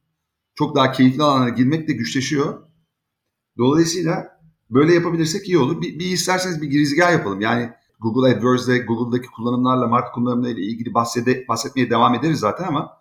çok 0.55 0.77
daha 0.77 0.93
keyifli 0.93 1.23
alana 1.23 1.49
girmek 1.49 1.89
de 1.89 1.93
güçleşiyor. 1.93 2.63
Dolayısıyla 3.59 4.41
böyle 4.71 4.95
yapabilirsek 4.95 5.49
iyi 5.49 5.59
olur. 5.59 5.83
Bir, 5.83 5.99
bir 5.99 6.07
isterseniz 6.07 6.63
bir 6.63 6.67
girizgah 6.67 7.13
yapalım. 7.13 7.41
Yani 7.41 7.71
Google 8.01 8.35
AdWords'de 8.35 8.79
Google'daki 8.79 9.29
kullanımlarla, 9.29 9.87
marka 9.87 10.13
kullanımlarıyla 10.13 10.63
ilgili 10.63 10.95
bahsede, 10.95 11.45
bahsetmeye 11.49 11.91
devam 11.91 12.15
ederiz 12.15 12.39
zaten 12.39 12.65
ama 12.65 13.00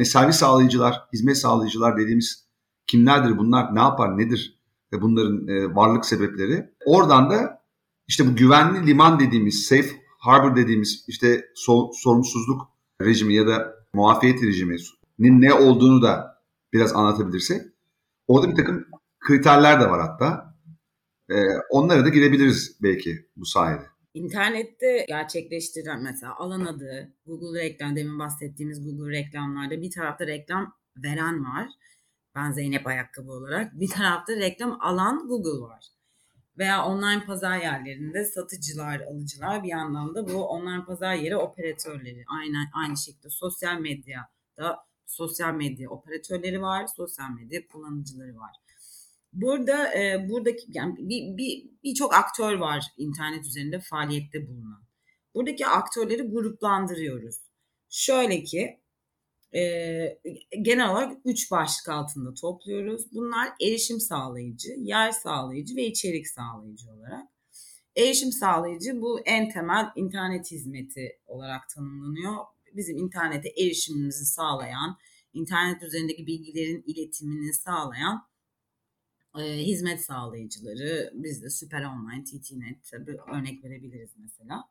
hani 0.00 0.06
servis 0.06 0.36
sağlayıcılar, 0.36 1.02
hizmet 1.12 1.38
sağlayıcılar 1.38 1.96
dediğimiz 1.96 2.46
kimlerdir 2.86 3.38
bunlar, 3.38 3.74
ne 3.74 3.80
yapar, 3.80 4.18
nedir 4.18 4.60
ve 4.92 5.02
bunların 5.02 5.48
e, 5.48 5.74
varlık 5.74 6.06
sebepleri. 6.06 6.70
Oradan 6.86 7.30
da 7.30 7.62
işte 8.08 8.26
bu 8.26 8.36
güvenli 8.36 8.86
liman 8.86 9.20
dediğimiz, 9.20 9.66
safe 9.66 9.88
harbor 10.18 10.56
dediğimiz 10.56 11.04
işte 11.08 11.44
so, 11.54 11.90
sorumsuzluk 11.94 12.68
rejimi 13.02 13.34
ya 13.34 13.46
da 13.46 13.74
muafiyet 13.94 14.42
rejiminin 14.42 14.80
ne 15.18 15.54
olduğunu 15.54 16.02
da 16.02 16.42
biraz 16.72 16.92
anlatabilirsek. 16.92 17.62
Orada 18.28 18.50
bir 18.50 18.56
takım 18.56 18.86
kriterler 19.20 19.80
de 19.80 19.90
var 19.90 20.00
hatta. 20.00 20.56
Ee, 21.30 21.44
onlara 21.70 22.04
da 22.04 22.08
girebiliriz 22.08 22.76
belki 22.82 23.26
bu 23.36 23.44
sayede. 23.44 23.89
İnternette 24.14 25.04
gerçekleştirilen 25.08 26.02
mesela 26.02 26.36
alan 26.36 26.64
adı, 26.64 27.12
Google 27.26 27.60
reklam, 27.60 27.96
demin 27.96 28.18
bahsettiğimiz 28.18 28.84
Google 28.84 29.12
reklamlarda 29.18 29.82
bir 29.82 29.90
tarafta 29.90 30.26
reklam 30.26 30.74
veren 30.96 31.44
var. 31.44 31.68
Ben 32.34 32.52
Zeynep 32.52 32.86
Ayakkabı 32.86 33.32
olarak. 33.32 33.72
Bir 33.80 33.88
tarafta 33.88 34.36
reklam 34.36 34.78
alan 34.80 35.28
Google 35.28 35.60
var. 35.60 35.84
Veya 36.58 36.84
online 36.86 37.24
pazar 37.24 37.58
yerlerinde 37.58 38.24
satıcılar, 38.24 39.00
alıcılar 39.00 39.62
bir 39.62 39.68
yandan 39.68 40.14
da 40.14 40.28
bu 40.28 40.46
online 40.46 40.84
pazar 40.84 41.14
yeri 41.14 41.36
operatörleri. 41.36 42.24
Aynı, 42.26 42.56
aynı 42.74 42.96
şekilde 42.96 43.30
sosyal 43.30 43.78
medyada 43.78 44.76
sosyal 45.06 45.54
medya 45.54 45.90
operatörleri 45.90 46.62
var, 46.62 46.86
sosyal 46.86 47.30
medya 47.30 47.68
kullanıcıları 47.68 48.36
var. 48.36 48.56
Burada 49.32 49.94
e, 49.94 50.28
buradaki 50.28 50.66
yani 50.68 50.94
bir 50.98 51.36
bir 51.36 51.70
birçok 51.84 52.14
aktör 52.14 52.54
var 52.54 52.84
internet 52.96 53.46
üzerinde 53.46 53.80
faaliyette 53.80 54.48
bulunan. 54.48 54.82
Buradaki 55.34 55.66
aktörleri 55.66 56.22
gruplandırıyoruz. 56.22 57.36
Şöyle 57.88 58.42
ki 58.42 58.80
e, 59.54 59.60
genel 60.62 60.90
olarak 60.90 61.16
üç 61.24 61.50
başlık 61.50 61.88
altında 61.88 62.34
topluyoruz. 62.34 63.12
Bunlar 63.12 63.48
erişim 63.62 64.00
sağlayıcı, 64.00 64.68
yer 64.78 65.10
sağlayıcı 65.10 65.76
ve 65.76 65.86
içerik 65.86 66.28
sağlayıcı 66.28 66.90
olarak. 66.90 67.28
Erişim 67.96 68.32
sağlayıcı 68.32 69.00
bu 69.00 69.20
en 69.20 69.48
temel 69.48 69.86
internet 69.96 70.50
hizmeti 70.50 71.18
olarak 71.26 71.68
tanımlanıyor. 71.68 72.34
Bizim 72.76 72.96
internete 72.98 73.48
erişimimizi 73.48 74.24
sağlayan, 74.24 74.98
internet 75.32 75.82
üzerindeki 75.82 76.26
bilgilerin 76.26 76.84
iletimini 76.86 77.54
sağlayan 77.54 78.29
e, 79.38 79.42
hizmet 79.42 80.04
sağlayıcıları 80.04 81.10
bizde 81.14 81.50
Süper 81.50 81.84
Online, 81.84 82.24
TTNet 82.24 82.84
tabi 82.90 83.16
örnek 83.36 83.64
verebiliriz 83.64 84.10
mesela. 84.18 84.64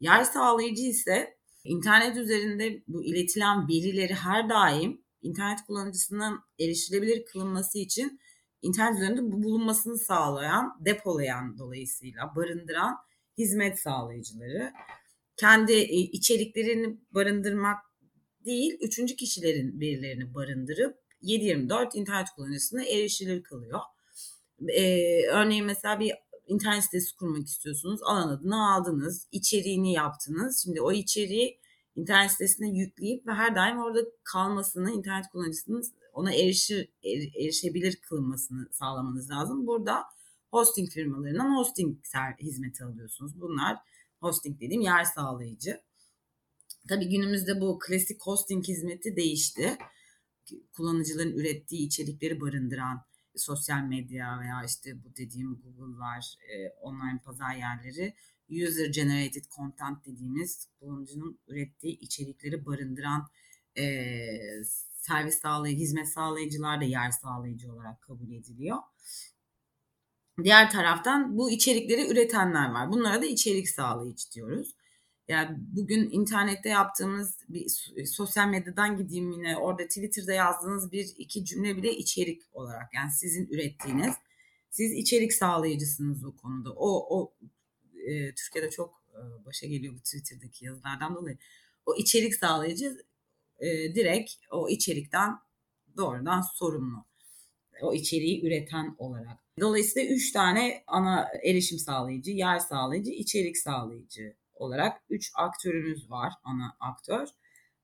Yer 0.00 0.24
sağlayıcı 0.24 0.82
ise 0.82 1.36
internet 1.64 2.16
üzerinde 2.16 2.82
bu 2.88 3.04
iletilen 3.04 3.68
verileri 3.68 4.14
her 4.14 4.48
daim 4.48 5.04
internet 5.22 5.58
kullanıcısının 5.66 6.40
erişilebilir 6.60 7.24
kılınması 7.24 7.78
için 7.78 8.20
internet 8.62 8.96
üzerinde 8.96 9.32
bulunmasını 9.32 9.98
sağlayan, 9.98 10.78
depolayan 10.84 11.58
dolayısıyla 11.58 12.32
barındıran 12.36 12.96
hizmet 13.38 13.80
sağlayıcıları. 13.80 14.72
Kendi 15.36 15.72
içeriklerini 16.12 16.98
barındırmak 17.10 17.78
değil, 18.44 18.78
üçüncü 18.80 19.16
kişilerin 19.16 19.80
verilerini 19.80 20.34
barındırıp 20.34 21.03
7-24 21.24 21.98
internet 21.98 22.30
kullanıcısına 22.36 22.84
erişilir 22.84 23.42
kılıyor. 23.42 23.80
Ee, 24.68 25.26
örneğin 25.26 25.64
mesela 25.64 26.00
bir 26.00 26.12
internet 26.46 26.84
sitesi 26.84 27.16
kurmak 27.16 27.46
istiyorsunuz. 27.46 28.00
Alan 28.02 28.28
adını 28.28 28.74
aldınız, 28.74 29.28
içeriğini 29.32 29.92
yaptınız. 29.92 30.62
Şimdi 30.62 30.80
o 30.80 30.92
içeriği 30.92 31.60
internet 31.96 32.30
sitesine 32.30 32.68
yükleyip 32.68 33.26
ve 33.26 33.32
her 33.32 33.54
daim 33.56 33.78
orada 33.78 34.00
kalmasını, 34.24 34.90
internet 34.90 35.28
kullanıcısının 35.28 35.84
ona 36.12 36.34
erişir, 36.34 36.88
er, 37.04 37.42
erişebilir 37.44 37.96
kılınmasını 37.96 38.68
sağlamanız 38.72 39.30
lazım. 39.30 39.66
Burada 39.66 40.04
hosting 40.50 40.90
firmalarından 40.90 41.56
hosting 41.56 41.98
hizmeti 42.42 42.84
alıyorsunuz. 42.84 43.40
Bunlar 43.40 43.76
hosting 44.20 44.60
dediğim 44.60 44.82
yer 44.82 45.04
sağlayıcı. 45.04 45.80
Tabii 46.88 47.08
günümüzde 47.08 47.60
bu 47.60 47.78
klasik 47.78 48.22
hosting 48.22 48.68
hizmeti 48.68 49.16
değişti. 49.16 49.78
Kullanıcıların 50.72 51.32
ürettiği 51.32 51.86
içerikleri 51.86 52.40
barındıran 52.40 53.04
sosyal 53.36 53.82
medya 53.82 54.40
veya 54.40 54.62
işte 54.66 55.04
bu 55.04 55.16
dediğim 55.16 55.54
Google'lar, 55.54 56.34
e, 56.48 56.68
online 56.68 57.20
pazar 57.24 57.54
yerleri 57.54 58.14
user 58.50 58.86
generated 58.86 59.44
content 59.56 60.06
dediğimiz 60.06 60.68
kullanıcının 60.80 61.38
ürettiği 61.48 61.98
içerikleri 61.98 62.66
barındıran 62.66 63.28
e, 63.78 63.84
servis 64.94 65.40
sağlayıcı, 65.40 65.82
hizmet 65.82 66.08
sağlayıcılar 66.08 66.80
da 66.80 66.84
yer 66.84 67.10
sağlayıcı 67.10 67.72
olarak 67.72 68.02
kabul 68.02 68.30
ediliyor. 68.30 68.78
Diğer 70.42 70.70
taraftan 70.70 71.38
bu 71.38 71.50
içerikleri 71.50 72.12
üretenler 72.12 72.70
var. 72.70 72.92
Bunlara 72.92 73.22
da 73.22 73.26
içerik 73.26 73.68
sağlayıcı 73.68 74.32
diyoruz. 74.32 74.74
Yani 75.28 75.56
bugün 75.58 76.10
internette 76.10 76.68
yaptığımız 76.68 77.38
bir 77.48 77.66
sosyal 78.06 78.48
medyadan 78.48 78.96
gideyim 78.96 79.30
yine 79.30 79.56
orada 79.56 79.82
Twitter'da 79.88 80.32
yazdığınız 80.32 80.92
bir 80.92 81.14
iki 81.18 81.44
cümle 81.44 81.76
bile 81.76 81.96
içerik 81.96 82.42
olarak 82.52 82.94
yani 82.94 83.10
sizin 83.10 83.46
ürettiğiniz 83.46 84.14
siz 84.70 84.92
içerik 84.92 85.32
sağlayıcısınız 85.32 86.24
o 86.24 86.36
konuda. 86.36 86.72
O 86.72 87.18
o 87.18 87.34
e, 88.06 88.34
Türkiye'de 88.34 88.70
çok 88.70 89.02
e, 89.12 89.44
başa 89.44 89.66
geliyor 89.66 89.94
bu 89.94 89.98
Twitter'daki 89.98 90.64
yazılardan 90.64 91.14
dolayı. 91.14 91.38
O 91.86 91.96
içerik 91.96 92.34
sağlayıcı 92.34 92.96
e, 93.58 93.66
direkt 93.94 94.32
o 94.50 94.68
içerikten 94.68 95.38
doğrudan 95.96 96.40
sorumlu. 96.40 97.04
O 97.82 97.94
içeriği 97.94 98.46
üreten 98.46 98.94
olarak. 98.98 99.38
Dolayısıyla 99.60 100.14
üç 100.14 100.32
tane 100.32 100.84
ana 100.86 101.28
erişim 101.44 101.78
sağlayıcı, 101.78 102.30
yer 102.30 102.58
sağlayıcı, 102.58 103.10
içerik 103.10 103.58
sağlayıcı 103.58 104.36
olarak 104.54 105.02
3 105.10 105.32
aktörümüz 105.34 106.10
var, 106.10 106.32
ana 106.44 106.76
aktör. 106.80 107.28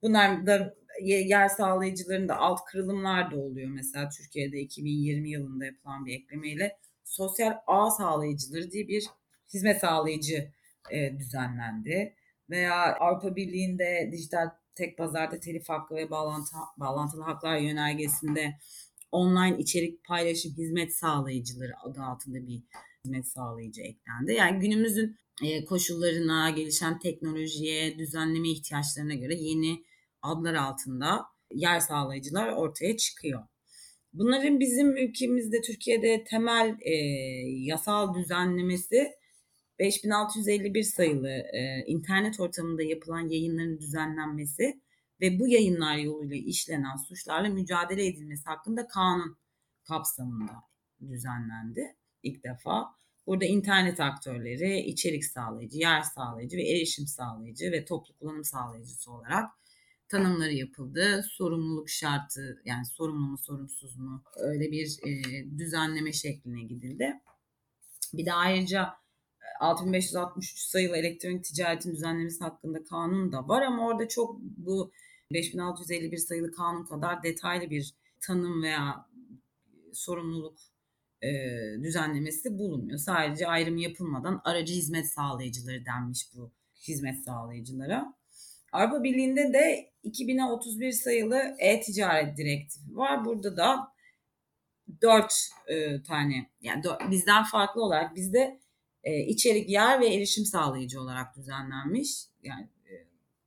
Bunlar 0.02 0.46
da 0.46 0.74
yer 1.02 1.48
sağlayıcılarında 1.48 2.36
alt 2.36 2.64
kırılımlar 2.64 3.30
da 3.30 3.36
oluyor. 3.36 3.70
Mesela 3.70 4.08
Türkiye'de 4.08 4.60
2020 4.60 5.30
yılında 5.30 5.64
yapılan 5.64 6.06
bir 6.06 6.14
eklemeyle 6.14 6.78
sosyal 7.04 7.52
ağ 7.66 7.90
sağlayıcıları 7.90 8.70
diye 8.70 8.88
bir 8.88 9.06
hizmet 9.54 9.80
sağlayıcı 9.80 10.52
e, 10.90 11.18
düzenlendi. 11.18 12.14
Veya 12.50 12.96
Avrupa 12.96 13.36
Birliği'nde 13.36 14.08
dijital 14.12 14.50
tek 14.74 14.98
pazarda 14.98 15.40
telif 15.40 15.68
hakkı 15.68 15.94
ve 15.94 16.10
bağlantı, 16.10 16.56
bağlantılı 16.76 17.22
haklar 17.22 17.56
yönergesinde 17.56 18.58
online 19.12 19.58
içerik 19.58 20.04
paylaşım 20.04 20.52
hizmet 20.52 20.96
sağlayıcıları 20.96 21.72
adı 21.84 22.00
altında 22.00 22.46
bir 22.46 22.62
hizmet 23.04 23.28
sağlayıcı 23.28 23.82
eklendi. 23.82 24.32
Yani 24.32 24.60
günümüzün 24.60 25.16
koşullarına, 25.68 26.50
gelişen 26.50 26.98
teknolojiye, 26.98 27.98
düzenleme 27.98 28.50
ihtiyaçlarına 28.50 29.14
göre 29.14 29.34
yeni 29.34 29.84
adlar 30.22 30.54
altında 30.54 31.24
yer 31.54 31.80
sağlayıcılar 31.80 32.52
ortaya 32.52 32.96
çıkıyor. 32.96 33.42
Bunların 34.12 34.60
bizim 34.60 34.96
ülkemizde 34.96 35.60
Türkiye'de 35.60 36.24
temel 36.24 36.76
e, 36.80 36.94
yasal 37.64 38.14
düzenlemesi 38.14 39.10
5651 39.78 40.82
sayılı 40.82 41.28
e, 41.30 41.84
internet 41.86 42.40
ortamında 42.40 42.82
yapılan 42.82 43.28
yayınların 43.28 43.78
düzenlenmesi 43.78 44.80
ve 45.20 45.38
bu 45.38 45.48
yayınlar 45.48 45.96
yoluyla 45.96 46.36
işlenen 46.36 46.96
suçlarla 46.96 47.48
mücadele 47.48 48.06
edilmesi 48.06 48.44
hakkında 48.44 48.86
kanun 48.86 49.38
kapsamında 49.84 50.52
düzenlendi 51.08 51.96
ilk 52.22 52.44
defa. 52.44 52.86
Burada 53.26 53.44
internet 53.44 54.00
aktörleri, 54.00 54.80
içerik 54.80 55.24
sağlayıcı, 55.24 55.78
yer 55.78 56.02
sağlayıcı 56.02 56.56
ve 56.56 56.62
erişim 56.62 57.06
sağlayıcı 57.06 57.72
ve 57.72 57.84
toplu 57.84 58.14
kullanım 58.14 58.44
sağlayıcısı 58.44 59.12
olarak 59.12 59.50
tanımları 60.08 60.52
yapıldı. 60.52 61.24
Sorumluluk 61.30 61.88
şartı 61.88 62.62
yani 62.64 62.86
sorumlu 62.86 63.30
mu 63.30 63.38
sorumsuz 63.38 63.96
mu 63.96 64.22
öyle 64.36 64.72
bir 64.72 64.98
e, 65.06 65.10
düzenleme 65.58 66.12
şekline 66.12 66.62
gidildi. 66.62 67.20
Bir 68.14 68.26
de 68.26 68.32
ayrıca 68.32 68.94
6563 69.60 70.52
e, 70.52 70.70
sayılı 70.70 70.96
elektronik 70.96 71.44
ticaretin 71.44 71.92
düzenlemesi 71.92 72.44
hakkında 72.44 72.84
kanun 72.84 73.32
da 73.32 73.48
var 73.48 73.62
ama 73.62 73.86
orada 73.86 74.08
çok 74.08 74.40
bu 74.40 74.92
5651 75.32 76.16
sayılı 76.16 76.52
kanun 76.52 76.84
kadar 76.84 77.22
detaylı 77.22 77.70
bir 77.70 77.94
tanım 78.20 78.62
veya 78.62 79.08
sorumluluk 79.92 80.58
e, 81.22 81.28
düzenlemesi 81.82 82.58
bulunmuyor. 82.58 82.98
Sadece 82.98 83.46
ayrım 83.46 83.76
yapılmadan 83.76 84.40
aracı 84.44 84.74
hizmet 84.74 85.06
sağlayıcıları 85.06 85.84
denmiş 85.86 86.26
bu 86.34 86.52
hizmet 86.88 87.24
sağlayıcılara. 87.24 88.14
Avrupa 88.72 89.02
Birliği'nde 89.02 89.52
de 89.52 89.90
2000'e 90.04 90.44
31 90.44 90.92
sayılı 90.92 91.56
e-ticaret 91.58 92.36
direktifi 92.36 92.96
var. 92.96 93.24
Burada 93.24 93.56
da 93.56 93.92
4 95.02 95.50
e, 95.66 96.02
tane 96.02 96.50
yani 96.60 96.82
dört, 96.84 97.10
bizden 97.10 97.44
farklı 97.44 97.82
olarak 97.82 98.16
bizde 98.16 98.60
e, 99.04 99.20
içerik 99.20 99.70
yer 99.70 100.00
ve 100.00 100.14
erişim 100.14 100.44
sağlayıcı 100.44 101.00
olarak 101.00 101.36
düzenlenmiş. 101.36 102.24
Yani 102.42 102.68
e, 102.90 102.92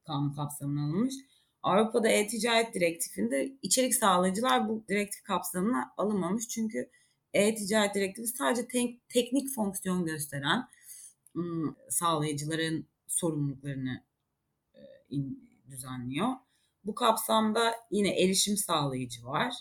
kanun 0.03 0.33
kapsamına 0.33 0.85
alınmış. 0.85 1.15
Avrupa'da 1.63 2.07
e-ticaret 2.09 2.73
direktifinde 2.73 3.51
içerik 3.61 3.95
sağlayıcılar 3.95 4.69
bu 4.69 4.83
direktif 4.89 5.23
kapsamına 5.23 5.93
alınmamış. 5.97 6.47
Çünkü 6.47 6.89
e-ticaret 7.33 7.95
direktifi 7.95 8.27
sadece 8.27 8.67
tek, 8.67 9.09
teknik 9.09 9.55
fonksiyon 9.55 10.05
gösteren 10.05 10.67
ım, 11.35 11.75
sağlayıcıların 11.89 12.87
sorumluluklarını 13.07 14.03
e, 14.75 14.79
in, 15.09 15.49
düzenliyor. 15.69 16.29
Bu 16.83 16.95
kapsamda 16.95 17.73
yine 17.91 18.23
erişim 18.23 18.57
sağlayıcı 18.57 19.25
var. 19.25 19.53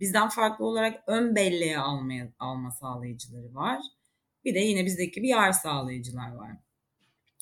Bizden 0.00 0.28
farklı 0.28 0.64
olarak 0.64 1.02
ön 1.06 1.34
belleğe 1.34 1.78
almaya, 1.78 2.32
alma 2.38 2.70
sağlayıcıları 2.70 3.54
var. 3.54 3.80
Bir 4.44 4.54
de 4.54 4.58
yine 4.58 4.86
bizdeki 4.86 5.22
bir 5.22 5.28
yer 5.28 5.52
sağlayıcılar 5.52 6.34
var. 6.34 6.50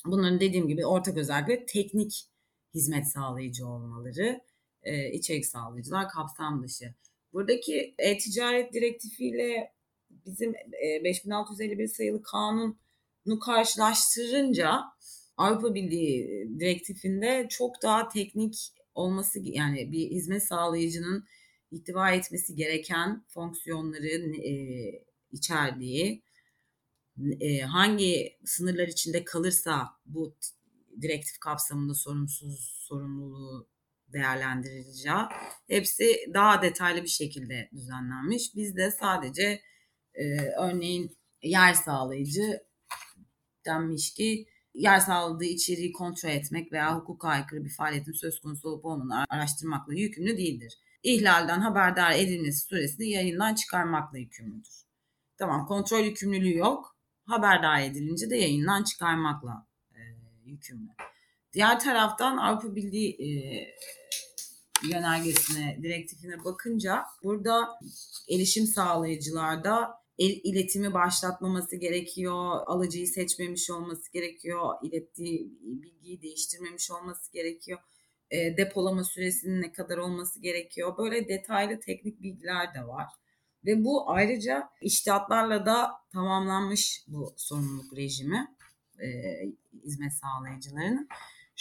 Bunların 0.05 0.39
dediğim 0.39 0.67
gibi 0.67 0.85
ortak 0.85 1.17
özellikle 1.17 1.65
teknik 1.65 2.25
hizmet 2.73 3.07
sağlayıcı 3.07 3.67
olmaları, 3.67 4.41
e, 4.83 5.11
içerik 5.11 5.45
sağlayıcılar 5.45 6.09
kapsam 6.09 6.63
dışı. 6.63 6.95
Buradaki 7.33 7.95
e-ticaret 7.97 8.73
direktifiyle 8.73 9.73
bizim 10.09 10.55
e, 10.55 11.03
5651 11.03 11.87
sayılı 11.87 12.23
kanunu 12.23 13.39
karşılaştırınca 13.45 14.81
Avrupa 15.37 15.75
Birliği 15.75 16.49
direktifinde 16.59 17.47
çok 17.49 17.81
daha 17.83 18.09
teknik 18.09 18.55
olması 18.95 19.39
yani 19.43 19.91
bir 19.91 20.09
hizmet 20.09 20.43
sağlayıcının 20.43 21.25
ihtiva 21.71 22.11
etmesi 22.11 22.55
gereken 22.55 23.25
fonksiyonları 23.27 24.07
e, 24.37 24.53
içerdiği 25.31 26.23
e, 27.39 27.59
hangi 27.59 28.37
sınırlar 28.45 28.87
içinde 28.87 29.23
kalırsa 29.23 29.87
bu 30.05 30.35
direktif 31.01 31.39
kapsamında 31.39 31.93
sorumsuz 31.93 32.59
sorumluluğu 32.87 33.67
değerlendirileceği 34.13 35.15
hepsi 35.67 36.15
daha 36.33 36.61
detaylı 36.61 37.03
bir 37.03 37.07
şekilde 37.07 37.69
düzenlenmiş. 37.73 38.55
Bizde 38.55 38.91
sadece 38.91 39.61
e, 40.13 40.23
örneğin 40.59 41.17
yer 41.43 41.73
sağlayıcı 41.73 42.59
denmiş 43.65 44.13
ki 44.13 44.45
yer 44.73 44.99
sağladığı 44.99 45.45
içeriği 45.45 45.91
kontrol 45.91 46.29
etmek 46.29 46.71
veya 46.71 46.97
hukuka 46.97 47.27
aykırı 47.27 47.65
bir 47.65 47.75
faaliyetin 47.77 48.11
söz 48.11 48.39
konusu 48.39 48.69
olup 48.69 48.85
olmadığını 48.85 49.25
araştırmakla 49.29 49.93
yükümlü 49.93 50.37
değildir. 50.37 50.73
İhlalden 51.03 51.59
haberdar 51.59 52.11
edilmesi 52.11 52.67
süresinde 52.67 53.05
yayından 53.05 53.55
çıkarmakla 53.55 54.17
yükümlüdür. 54.17 54.83
Tamam 55.37 55.65
kontrol 55.65 55.99
yükümlülüğü 56.03 56.57
yok. 56.57 56.95
Haberdar 57.25 57.81
edilince 57.81 58.29
de 58.29 58.37
yayından 58.37 58.83
çıkarmakla 58.83 59.67
e, 59.91 59.99
yükümlü. 60.45 60.89
Diğer 61.53 61.79
taraftan 61.79 62.37
Avrupa 62.37 62.75
Birliği 62.75 63.09
e, 63.09 63.27
yönergesine, 64.87 65.79
direktifine 65.83 66.43
bakınca 66.43 67.03
burada 67.23 67.69
erişim 68.29 68.65
sağlayıcılarda 68.65 69.99
el 70.19 70.39
iletimi 70.43 70.93
başlatmaması 70.93 71.75
gerekiyor, 71.75 72.59
alıcıyı 72.65 73.07
seçmemiş 73.07 73.69
olması 73.69 74.11
gerekiyor, 74.11 74.73
ilettiği 74.83 75.51
bilgiyi 75.61 76.21
değiştirmemiş 76.21 76.91
olması 76.91 77.33
gerekiyor, 77.33 77.79
e, 78.31 78.57
depolama 78.57 79.03
süresinin 79.03 79.61
ne 79.61 79.71
kadar 79.71 79.97
olması 79.97 80.41
gerekiyor. 80.41 80.97
Böyle 80.97 81.27
detaylı 81.29 81.79
teknik 81.79 82.21
bilgiler 82.21 82.73
de 82.73 82.87
var. 82.87 83.05
Ve 83.65 83.83
bu 83.85 84.11
ayrıca 84.11 84.69
iştihatlarla 84.81 85.65
da 85.65 85.91
tamamlanmış 86.13 87.03
bu 87.07 87.33
sorumluluk 87.37 87.97
rejimi 87.97 88.47
e, 88.99 89.07
hizmet 89.83 90.13
sağlayıcılarının. 90.13 91.07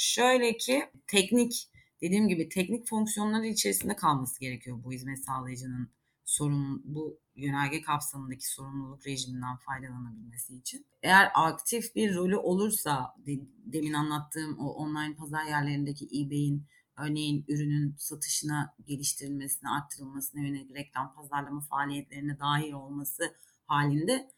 Şöyle 0.00 0.56
ki 0.56 0.90
teknik 1.06 1.70
dediğim 2.00 2.28
gibi 2.28 2.48
teknik 2.48 2.88
fonksiyonları 2.88 3.46
içerisinde 3.46 3.96
kalması 3.96 4.40
gerekiyor 4.40 4.84
bu 4.84 4.92
hizmet 4.92 5.24
sağlayıcının 5.24 5.90
sorun 6.24 6.82
bu 6.84 7.20
yönerge 7.36 7.80
kapsamındaki 7.80 8.48
sorumluluk 8.48 9.06
rejiminden 9.06 9.56
faydalanabilmesi 9.56 10.56
için. 10.56 10.86
Eğer 11.02 11.30
aktif 11.34 11.94
bir 11.94 12.14
rolü 12.14 12.36
olursa 12.36 13.14
de, 13.26 13.32
demin 13.64 13.92
anlattığım 13.92 14.58
o 14.58 14.72
online 14.72 15.14
pazar 15.16 15.44
yerlerindeki 15.44 16.06
eBay'in 16.06 16.66
örneğin 16.98 17.44
ürünün 17.48 17.94
satışına 17.98 18.74
geliştirilmesine, 18.86 19.70
arttırılmasına 19.70 20.42
yönelik 20.42 20.74
reklam 20.74 21.14
pazarlama 21.14 21.60
faaliyetlerine 21.60 22.38
dahil 22.38 22.72
olması 22.72 23.34
halinde 23.66 24.30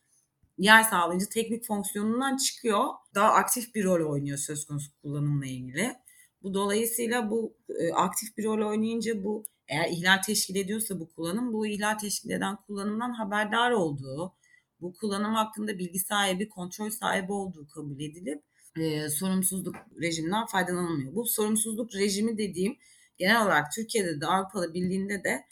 yer 0.64 0.82
sağlayıcı 0.82 1.28
teknik 1.28 1.66
fonksiyonundan 1.66 2.36
çıkıyor. 2.36 2.84
Daha 3.14 3.32
aktif 3.32 3.74
bir 3.74 3.84
rol 3.84 4.12
oynuyor 4.12 4.38
söz 4.38 4.66
konusu 4.66 4.90
kullanımla 5.02 5.46
ilgili. 5.46 5.94
Bu 6.42 6.54
dolayısıyla 6.54 7.30
bu 7.30 7.56
e, 7.68 7.92
aktif 7.92 8.36
bir 8.36 8.44
rol 8.44 8.68
oynayınca 8.68 9.24
bu 9.24 9.44
eğer 9.68 9.88
ihlal 9.90 10.22
teşkil 10.22 10.56
ediyorsa 10.56 11.00
bu 11.00 11.12
kullanım 11.12 11.52
bu 11.52 11.66
ihlal 11.66 11.98
teşkil 11.98 12.30
eden 12.30 12.56
kullanımdan 12.66 13.12
haberdar 13.12 13.70
olduğu, 13.70 14.34
bu 14.80 14.94
kullanım 14.94 15.34
hakkında 15.34 15.78
bilgi 15.78 15.98
sahibi, 15.98 16.48
kontrol 16.48 16.90
sahibi 16.90 17.32
olduğu 17.32 17.68
kabul 17.68 18.00
edilip 18.00 18.42
e, 18.76 19.08
sorumsuzluk 19.08 19.76
rejiminden 20.02 20.46
faydalanılmıyor. 20.46 21.14
Bu 21.14 21.26
sorumsuzluk 21.26 21.94
rejimi 21.94 22.38
dediğim 22.38 22.76
genel 23.18 23.42
olarak 23.42 23.72
Türkiye'de 23.72 24.20
de 24.20 24.26
Avrupa'da 24.26 24.74
Birliği'nde 24.74 25.24
de 25.24 25.44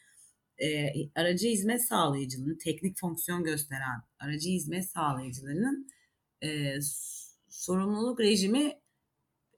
e, 0.59 0.92
aracı 1.14 1.49
hizmet 1.49 1.85
sağlayıcılığının 1.85 2.59
teknik 2.59 2.99
fonksiyon 2.99 3.44
gösteren 3.44 4.03
aracı 4.18 4.49
hizmet 4.49 4.90
sağlayıcılarının 4.90 5.88
e, 6.42 6.75
sorumluluk 7.49 8.21
rejimi 8.21 8.64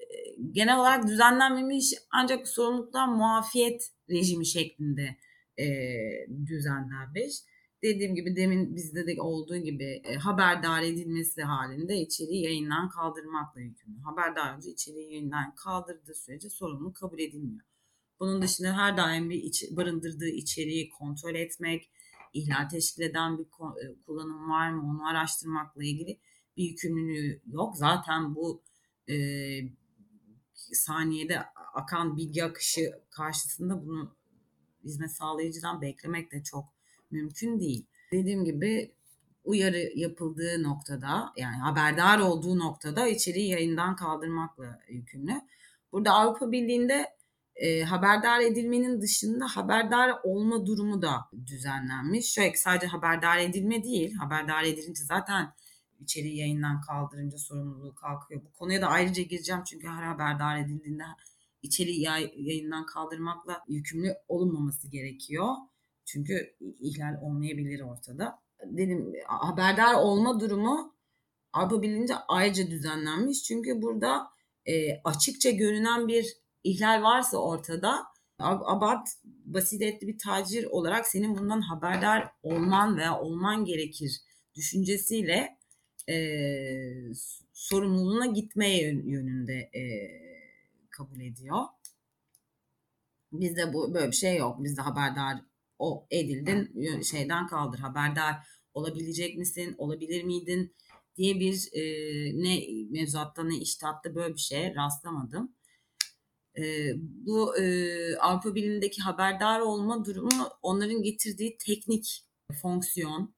e, 0.01 0.07
genel 0.53 0.79
olarak 0.81 1.09
düzenlenmemiş 1.09 1.95
ancak 2.13 2.49
sorumluluktan 2.49 3.17
muafiyet 3.17 3.91
rejimi 4.11 4.47
şeklinde 4.47 5.17
e, 5.59 5.67
düzenlenmiş. 6.47 7.35
Dediğim 7.83 8.15
gibi 8.15 8.37
demin 8.37 8.77
bizde 8.77 9.07
de 9.07 9.23
olduğu 9.23 9.57
gibi 9.57 10.03
e, 10.05 10.15
haberdar 10.15 10.83
edilmesi 10.83 11.43
halinde 11.43 11.97
içeriği 11.97 12.45
yayından 12.45 12.89
kaldırmakla 12.89 13.61
yükümlü. 13.61 13.99
Haberdar 14.01 14.57
önce 14.57 14.71
içeriği 14.71 15.13
yayından 15.13 15.55
kaldırdığı 15.55 16.15
sürece 16.15 16.51
sorumluluk 16.51 16.97
kabul 16.97 17.19
edilmiyor. 17.19 17.70
Bunun 18.21 18.43
dışında 18.43 18.77
her 18.77 18.97
daim 18.97 19.31
bir 19.31 19.43
iç, 19.43 19.65
barındırdığı 19.71 20.29
içeriği 20.29 20.91
kontrol 20.91 21.35
etmek, 21.35 21.91
ihlal 22.33 22.69
teşkil 22.69 23.03
eden 23.03 23.39
bir 23.39 23.45
e, 23.45 23.95
kullanım 24.07 24.51
var 24.51 24.71
mı 24.71 24.91
onu 24.91 25.09
araştırmakla 25.09 25.85
ilgili 25.85 26.19
bir 26.57 26.65
yükümlülüğü 26.65 27.41
yok. 27.47 27.77
Zaten 27.77 28.35
bu 28.35 28.63
e, 29.09 29.15
saniyede 30.55 31.41
akan 31.75 32.17
bilgi 32.17 32.45
akışı 32.45 32.93
karşısında 33.11 33.87
bunu 33.87 34.17
hizmet 34.85 35.13
sağlayıcıdan 35.13 35.81
beklemek 35.81 36.33
de 36.33 36.43
çok 36.43 36.65
mümkün 37.11 37.61
değil. 37.61 37.87
Dediğim 38.13 38.45
gibi 38.45 38.95
uyarı 39.45 39.93
yapıldığı 39.95 40.63
noktada 40.63 41.33
yani 41.37 41.57
haberdar 41.57 42.19
olduğu 42.19 42.59
noktada 42.59 43.09
içeriği 43.09 43.49
yayından 43.49 43.97
kaldırmakla 43.97 44.81
yükümlü. 44.89 45.41
Burada 45.93 46.13
Avrupa 46.13 46.53
Birliği'nde 46.53 47.20
e, 47.61 47.83
haberdar 47.83 48.41
edilmenin 48.41 49.01
dışında 49.01 49.47
haberdar 49.47 50.13
olma 50.25 50.67
durumu 50.67 51.03
da 51.03 51.15
düzenlenmiş. 51.47 52.33
Şöyle 52.33 52.57
sadece 52.57 52.87
haberdar 52.87 53.39
edilme 53.39 53.85
değil, 53.85 54.15
haberdar 54.15 54.65
edilince 54.65 55.05
zaten 55.05 55.53
içeriği 56.01 56.37
yayından 56.39 56.81
kaldırınca 56.81 57.39
sorumluluğu 57.39 57.95
kalkıyor. 57.95 58.45
Bu 58.45 58.53
konuya 58.53 58.83
da 58.83 58.87
ayrıca 58.87 59.23
gireceğim 59.23 59.63
çünkü 59.67 59.89
her 59.89 60.03
haberdar 60.03 60.59
edildiğinde 60.59 61.05
içeriği 61.63 62.03
yayından 62.37 62.87
kaldırmakla 62.87 63.65
yükümlü 63.69 64.15
olunmaması 64.29 64.89
gerekiyor. 64.89 65.49
Çünkü 66.05 66.57
ihlal 66.61 67.23
olmayabilir 67.23 67.81
ortada. 67.81 68.39
Dedim 68.65 69.13
haberdar 69.27 69.95
olma 69.95 70.41
durumu 70.41 70.95
Avrupa 71.53 71.83
Birliği'nce 71.83 72.15
ayrıca 72.29 72.71
düzenlenmiş. 72.71 73.43
Çünkü 73.43 73.83
burada 73.83 74.27
e, 74.67 75.01
açıkça 75.05 75.51
görünen 75.51 76.09
bir 76.09 76.40
ihlal 76.65 77.03
varsa 77.03 77.37
ortada 77.37 78.05
abad 78.39 79.07
basit 79.45 79.83
etli 79.83 80.07
bir 80.09 80.19
tacir 80.19 80.65
olarak 80.65 81.07
senin 81.07 81.39
bundan 81.39 81.61
haberdar 81.61 82.31
olman 82.43 82.97
veya 82.97 83.21
olman 83.21 83.65
gerekir 83.65 84.21
düşüncesiyle 84.55 85.59
e, 86.09 86.17
sorumluluğuna 87.53 88.27
gitmeye 88.27 88.83
yönünde 88.89 89.55
e, 89.55 89.83
kabul 90.91 91.21
ediyor. 91.21 91.65
Bizde 93.33 93.73
bu 93.73 93.95
böyle 93.95 94.07
bir 94.07 94.17
şey 94.17 94.37
yok. 94.37 94.65
Bizde 94.65 94.83
haberdar 94.83 95.37
o 95.79 96.07
edildin 96.11 97.03
şeyden 97.03 97.47
kaldır. 97.47 97.79
Haberdar 97.79 98.35
olabilecek 98.75 99.39
misin? 99.39 99.75
Olabilir 99.79 100.25
miydin? 100.25 100.75
diye 101.21 101.41
bir 101.41 101.69
e, 101.73 101.83
ne 102.43 102.61
mevzuatta 102.91 103.45
ne 103.45 103.57
iştahatta 103.57 104.15
böyle 104.15 104.35
bir 104.35 104.41
şeye 104.41 104.75
rastlamadım. 104.75 105.53
E, 106.59 106.93
bu 106.97 107.59
e, 107.59 108.17
Avrupa 108.17 108.55
Birliği'ndeki 108.55 109.03
haberdar 109.03 109.61
olma 109.61 110.05
durumu 110.05 110.49
onların 110.63 111.03
getirdiği 111.03 111.59
teknik 111.59 112.27
fonksiyon, 112.63 113.35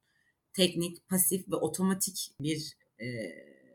teknik, 0.53 1.09
pasif 1.09 1.49
ve 1.49 1.57
otomatik 1.57 2.35
bir 2.41 2.77
e, 3.01 3.07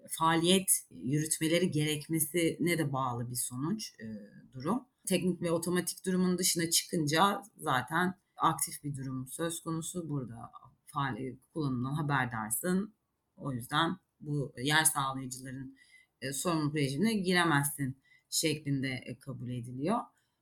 faaliyet 0.09 0.71
yürütmeleri 0.91 1.71
gerekmesine 1.71 2.77
de 2.77 2.93
bağlı 2.93 3.31
bir 3.31 3.35
sonuç 3.35 3.93
e, 3.99 4.05
durum. 4.53 4.85
Teknik 5.07 5.41
ve 5.41 5.51
otomatik 5.51 6.05
durumun 6.05 6.37
dışına 6.37 6.69
çıkınca 6.69 7.41
zaten 7.57 8.13
aktif 8.37 8.83
bir 8.83 8.95
durum 8.95 9.27
söz 9.27 9.61
konusu. 9.63 10.09
Burada 10.09 10.51
faaliyet 10.85 11.39
kullanımdan 11.53 11.93
haberdarsın. 11.93 12.93
O 13.37 13.53
yüzden 13.53 13.97
bu 14.19 14.53
yer 14.57 14.83
sağlayıcıların 14.83 15.77
e, 16.21 16.33
sorumluluk 16.33 16.75
rejimine 16.75 17.13
giremezsin 17.13 17.97
şeklinde 18.29 18.89
e, 19.05 19.19
kabul 19.19 19.49
ediliyor. 19.49 19.99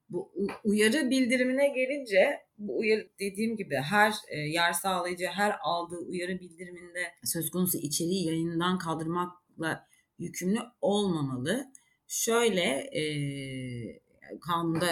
Bu 0.10 0.32
uyarı 0.63 1.10
bildirimine 1.10 1.67
gelince 1.67 2.39
bu 2.58 2.78
uyarı 2.78 3.10
dediğim 3.19 3.58
gibi 3.58 3.76
her 3.76 4.13
e, 4.30 4.39
yer 4.39 4.74
sağlayıcı 4.74 5.26
her 5.26 5.56
aldığı 5.63 5.98
uyarı 5.98 6.39
bildiriminde 6.39 7.04
söz 7.24 7.50
konusu 7.50 7.78
içeriği 7.78 8.28
yayından 8.28 8.78
kaldırmakla 8.78 9.88
yükümlü 10.19 10.60
olmamalı. 10.82 11.65
Şöyle 12.08 12.62
e, 13.00 13.04
kanunda 14.41 14.88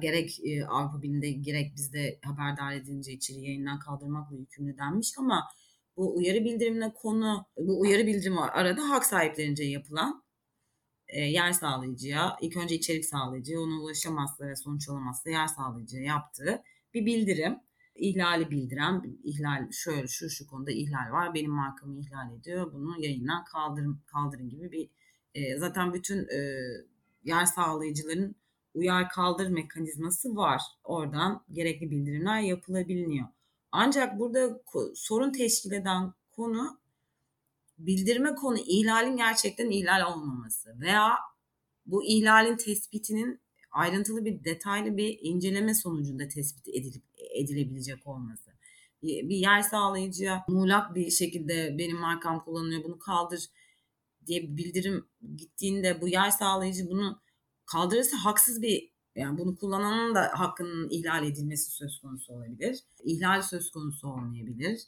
gerek 0.00 0.40
e, 0.44 0.66
Avrupa 0.66 1.02
Birliği'nde 1.02 1.30
gerek 1.30 1.74
bizde 1.76 2.18
haberdar 2.24 2.72
edince 2.72 3.12
içeriği 3.12 3.46
yayından 3.46 3.78
kaldırmakla 3.78 4.36
yükümlü 4.36 4.78
denmiş 4.78 5.12
ama 5.18 5.48
bu 5.96 6.16
uyarı 6.16 6.44
bildirimine 6.44 6.92
konu 6.92 7.46
bu 7.58 7.80
uyarı 7.80 8.06
bildirimi 8.06 8.40
arada 8.40 8.90
hak 8.90 9.06
sahiplerince 9.06 9.64
yapılan 9.64 10.23
e, 11.08 11.20
yer 11.20 11.52
sağlayıcıya, 11.52 12.36
ilk 12.40 12.56
önce 12.56 12.74
içerik 12.74 13.04
sağlayıcıya, 13.04 13.60
ona 13.60 13.80
ulaşamazsa 13.80 14.46
ve 14.48 14.56
sonuç 14.56 14.88
alamazsa 14.88 15.30
yer 15.30 15.46
sağlayıcıya 15.46 16.02
yaptığı 16.02 16.62
bir 16.94 17.06
bildirim. 17.06 17.58
İhlali 17.94 18.50
bildiren, 18.50 19.18
ihlal 19.24 19.70
şöyle 19.72 20.06
şu 20.08 20.30
şu 20.30 20.46
konuda 20.46 20.70
ihlal 20.70 21.12
var, 21.12 21.34
benim 21.34 21.50
markamı 21.50 21.98
ihlal 22.00 22.34
ediyor, 22.34 22.72
bunu 22.72 22.94
yayından 22.98 23.44
kaldırın, 23.44 24.00
kaldırın 24.06 24.48
gibi 24.48 24.72
bir 24.72 24.88
e, 25.34 25.58
zaten 25.58 25.94
bütün 25.94 26.18
e, 26.18 26.58
yer 27.24 27.44
sağlayıcıların 27.44 28.36
uyar 28.74 29.08
kaldır 29.08 29.48
mekanizması 29.48 30.36
var. 30.36 30.62
Oradan 30.84 31.44
gerekli 31.52 31.90
bildirimler 31.90 32.40
yapılabiliyor. 32.40 33.26
Ancak 33.72 34.18
burada 34.18 34.62
sorun 34.94 35.32
teşkil 35.32 35.72
eden 35.72 36.12
konu 36.32 36.78
bildirme 37.78 38.34
konu 38.34 38.58
ihlalin 38.58 39.16
gerçekten 39.16 39.70
ihlal 39.70 40.12
olmaması 40.12 40.80
veya 40.80 41.10
bu 41.86 42.04
ihlalin 42.04 42.56
tespitinin 42.56 43.40
ayrıntılı 43.70 44.24
bir 44.24 44.44
detaylı 44.44 44.96
bir 44.96 45.18
inceleme 45.22 45.74
sonucunda 45.74 46.28
tespit 46.28 46.68
edilip 46.68 47.04
edilebilecek 47.34 48.06
olması. 48.06 48.50
Bir 49.02 49.36
yer 49.36 49.62
sağlayıcıya 49.62 50.44
muğlak 50.48 50.94
bir 50.94 51.10
şekilde 51.10 51.78
benim 51.78 51.96
markam 51.96 52.44
kullanılıyor 52.44 52.84
bunu 52.84 52.98
kaldır 52.98 53.46
diye 54.26 54.42
bir 54.42 54.56
bildirim 54.56 55.06
gittiğinde 55.36 56.00
bu 56.00 56.08
yer 56.08 56.30
sağlayıcı 56.30 56.90
bunu 56.90 57.20
kaldırırsa 57.66 58.16
haksız 58.16 58.62
bir 58.62 58.94
Yani 59.16 59.38
bunu 59.38 59.56
kullananın 59.56 60.14
da 60.14 60.30
hakkının 60.34 60.90
ihlal 60.90 61.26
edilmesi 61.26 61.70
söz 61.70 62.00
konusu 62.00 62.32
olabilir. 62.32 62.78
İhlal 63.04 63.42
söz 63.42 63.70
konusu 63.70 64.08
olmayabilir. 64.08 64.80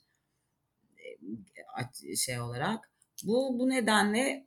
Şey 2.16 2.40
olarak. 2.40 2.90
Bu, 3.24 3.58
bu 3.58 3.68
nedenle 3.68 4.46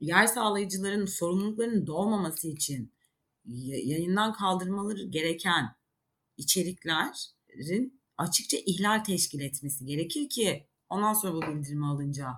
yer 0.00 0.26
sağlayıcıların 0.26 1.06
sorumluluklarının 1.06 1.86
doğmaması 1.86 2.48
için 2.48 2.92
yayından 3.44 4.32
kaldırmaları 4.32 5.02
gereken 5.02 5.76
içeriklerin 6.36 8.00
açıkça 8.18 8.56
ihlal 8.66 9.04
teşkil 9.04 9.40
etmesi 9.40 9.86
gerekir 9.86 10.28
ki 10.28 10.66
ondan 10.88 11.12
sonra 11.12 11.34
bu 11.34 11.42
bildirimi 11.42 11.86
alınca 11.86 12.32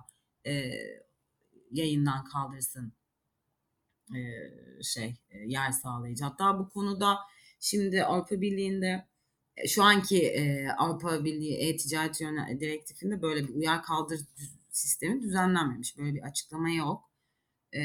e, 0.45 0.71
yayından 1.71 2.25
kaldırsın 2.25 2.93
e, 4.15 4.19
şey 4.83 5.15
e, 5.29 5.37
yer 5.37 5.71
sağlayıcı. 5.71 6.23
Hatta 6.23 6.59
bu 6.59 6.69
konuda 6.69 7.17
şimdi 7.59 8.03
Avrupa 8.03 8.41
Birliği'nde 8.41 9.07
şu 9.67 9.83
anki 9.83 10.27
e, 10.27 10.69
Avrupa 10.69 11.23
Birliği 11.23 11.57
E-Ticaret 11.57 12.19
Direktifinde 12.59 13.21
böyle 13.21 13.47
bir 13.47 13.53
uyar 13.53 13.83
kaldır 13.83 14.19
sistemi 14.69 15.21
düzenlenmemiş. 15.21 15.97
Böyle 15.97 16.13
bir 16.13 16.21
açıklama 16.21 16.69
yok. 16.69 17.09
E, 17.73 17.81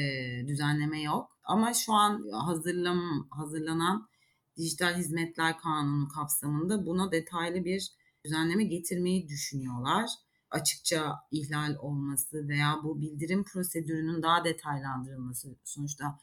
düzenleme 0.47 1.01
yok. 1.01 1.37
Ama 1.43 1.73
şu 1.73 1.93
an 1.93 2.29
hazırlam, 2.31 3.27
hazırlanan 3.29 4.09
Dijital 4.57 4.97
Hizmetler 4.97 5.57
Kanunu 5.57 6.07
kapsamında 6.07 6.85
buna 6.85 7.11
detaylı 7.11 7.65
bir 7.65 7.91
düzenleme 8.25 8.63
getirmeyi 8.63 9.27
düşünüyorlar. 9.27 10.09
Açıkça 10.49 11.15
ihlal 11.31 11.75
olması 11.79 12.47
veya 12.47 12.79
bu 12.83 13.01
bildirim 13.01 13.43
prosedürünün 13.43 14.23
daha 14.23 14.43
detaylandırılması 14.43 15.55
sonuçta 15.63 16.19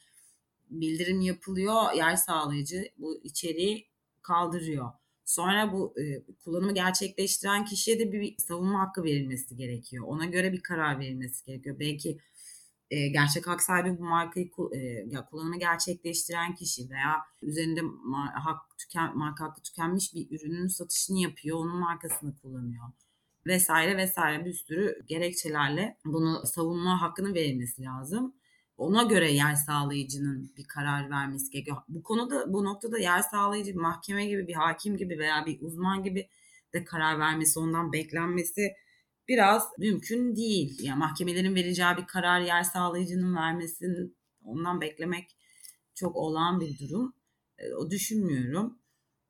bildirim 0.71 1.21
yapılıyor, 1.21 1.93
yer 1.97 2.17
sağlayıcı 2.17 2.85
bu 2.99 3.21
içeriği 3.23 3.89
kaldırıyor. 4.23 4.93
Sonra 5.29 5.73
bu 5.73 5.95
e, 6.01 6.05
kullanımı 6.45 6.75
gerçekleştiren 6.75 7.65
kişiye 7.65 7.99
de 7.99 8.13
bir 8.13 8.37
savunma 8.39 8.81
hakkı 8.81 9.05
verilmesi 9.05 9.57
gerekiyor. 9.57 10.05
Ona 10.09 10.25
göre 10.25 10.53
bir 10.53 10.61
karar 10.61 10.99
verilmesi 11.01 11.45
gerekiyor. 11.45 11.79
Belki 11.81 12.19
e, 12.91 13.09
gerçek 13.09 13.47
hak 13.47 13.63
sahibi 13.63 13.99
bu 13.99 14.05
markayı 14.05 14.51
e, 14.73 14.79
ya 15.07 15.27
kullanımı 15.27 15.59
gerçekleştiren 15.59 16.55
kişi 16.55 16.91
veya 16.91 17.17
üzerinde 17.43 17.81
mar- 17.81 18.33
hak 18.33 18.79
tüken, 18.79 19.19
marka 19.19 19.45
hakkı 19.45 19.63
tükenmiş 19.63 20.15
bir 20.15 20.31
ürünün 20.31 20.67
satışını 20.69 21.19
yapıyor, 21.19 21.59
onun 21.59 21.77
markasını 21.77 22.37
kullanıyor 22.37 22.85
vesaire 23.47 23.97
vesaire 23.97 24.45
bir 24.45 24.53
sürü 24.53 25.03
gerekçelerle 25.07 25.97
bunu 26.05 26.47
savunma 26.47 27.03
hakkının 27.03 27.35
verilmesi 27.35 27.83
lazım. 27.83 28.35
Ona 28.79 29.03
göre 29.03 29.33
yer 29.33 29.55
sağlayıcının 29.55 30.53
bir 30.57 30.65
karar 30.65 31.11
vermesi 31.11 31.51
gerekiyor. 31.51 31.77
Bu 31.89 32.03
konuda 32.03 32.53
bu 32.53 32.65
noktada 32.65 32.99
yer 32.99 33.23
sağlayıcı 33.23 33.81
mahkeme 33.81 34.27
gibi 34.27 34.49
bir 34.49 34.55
hakim 34.55 34.97
gibi 34.97 35.19
veya 35.19 35.47
bir 35.47 35.61
uzman 35.61 36.03
gibi 36.03 36.29
de 36.75 36.85
karar 36.85 37.19
vermesi 37.19 37.59
ondan 37.59 37.93
beklenmesi 37.93 38.73
biraz 39.29 39.69
mümkün 39.79 40.37
değil. 40.37 40.79
Yani 40.83 40.99
mahkemelerin 40.99 41.55
vereceği 41.55 41.97
bir 41.97 42.07
karar 42.07 42.41
yer 42.41 42.63
sağlayıcının 42.63 43.37
vermesini 43.37 44.11
ondan 44.45 44.81
beklemek 44.81 45.37
çok 45.95 46.17
olağan 46.17 46.61
bir 46.61 46.79
durum. 46.79 47.15
E, 47.59 47.75
o 47.75 47.91
düşünmüyorum. 47.91 48.79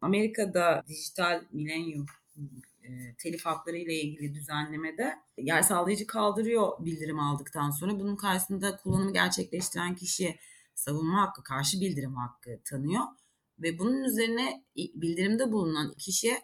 Amerika'da 0.01 0.85
dijital 0.89 1.45
milenyum 1.53 2.07
e, 2.89 3.15
telif 3.19 3.47
hakları 3.47 3.77
ile 3.77 3.95
ilgili 3.95 4.35
düzenlemede 4.35 5.15
yer 5.39 5.63
sağlayıcı 5.63 6.07
kaldırıyor 6.07 6.85
bildirim 6.85 7.21
aldıktan 7.21 7.71
sonra. 7.71 8.01
Bunun 8.01 8.17
karşısında 8.17 8.77
kullanımı 8.77 9.13
gerçekleştiren 9.13 9.95
kişiye 9.95 10.39
savunma 10.75 11.23
hakkı, 11.23 11.43
karşı 11.43 11.81
bildirim 11.81 12.15
hakkı 12.15 12.61
tanıyor. 12.65 13.03
Ve 13.59 13.79
bunun 13.79 14.05
üzerine 14.05 14.65
bildirimde 14.77 15.53
bulunan 15.53 15.95
kişiye 15.95 16.43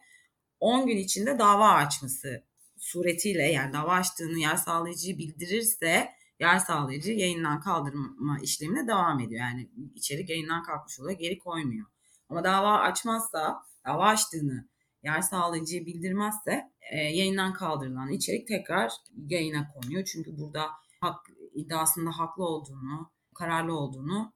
10 0.60 0.86
gün 0.86 0.96
içinde 0.96 1.38
dava 1.38 1.68
açması 1.68 2.44
suretiyle 2.78 3.42
yani 3.42 3.72
dava 3.72 3.92
açtığını 3.92 4.38
yer 4.38 4.56
sağlayıcıyı 4.56 5.18
bildirirse 5.18 6.10
yer 6.40 6.58
sağlayıcı 6.58 7.12
yayından 7.12 7.60
kaldırma 7.60 8.38
işlemine 8.42 8.88
devam 8.88 9.20
ediyor. 9.20 9.40
Yani 9.40 9.70
içerik 9.94 10.30
yayından 10.30 10.62
kalkmış 10.62 11.00
oluyor, 11.00 11.18
geri 11.18 11.38
koymuyor. 11.38 11.86
Ama 12.28 12.44
dava 12.44 12.78
açmazsa, 12.78 13.62
dava 13.86 14.06
açtığını 14.06 14.68
yer 15.04 15.20
sağlayıcıya 15.20 15.86
bildirmezse 15.86 16.70
e, 16.92 16.96
yayından 16.96 17.52
kaldırılan 17.52 18.12
içerik 18.12 18.48
tekrar 18.48 18.92
yayına 19.28 19.72
konuyor. 19.72 20.04
Çünkü 20.04 20.38
burada 20.38 20.66
hak 21.00 21.26
iddiasında 21.54 22.10
haklı 22.10 22.44
olduğunu, 22.44 23.10
kararlı 23.34 23.78
olduğunu 23.78 24.32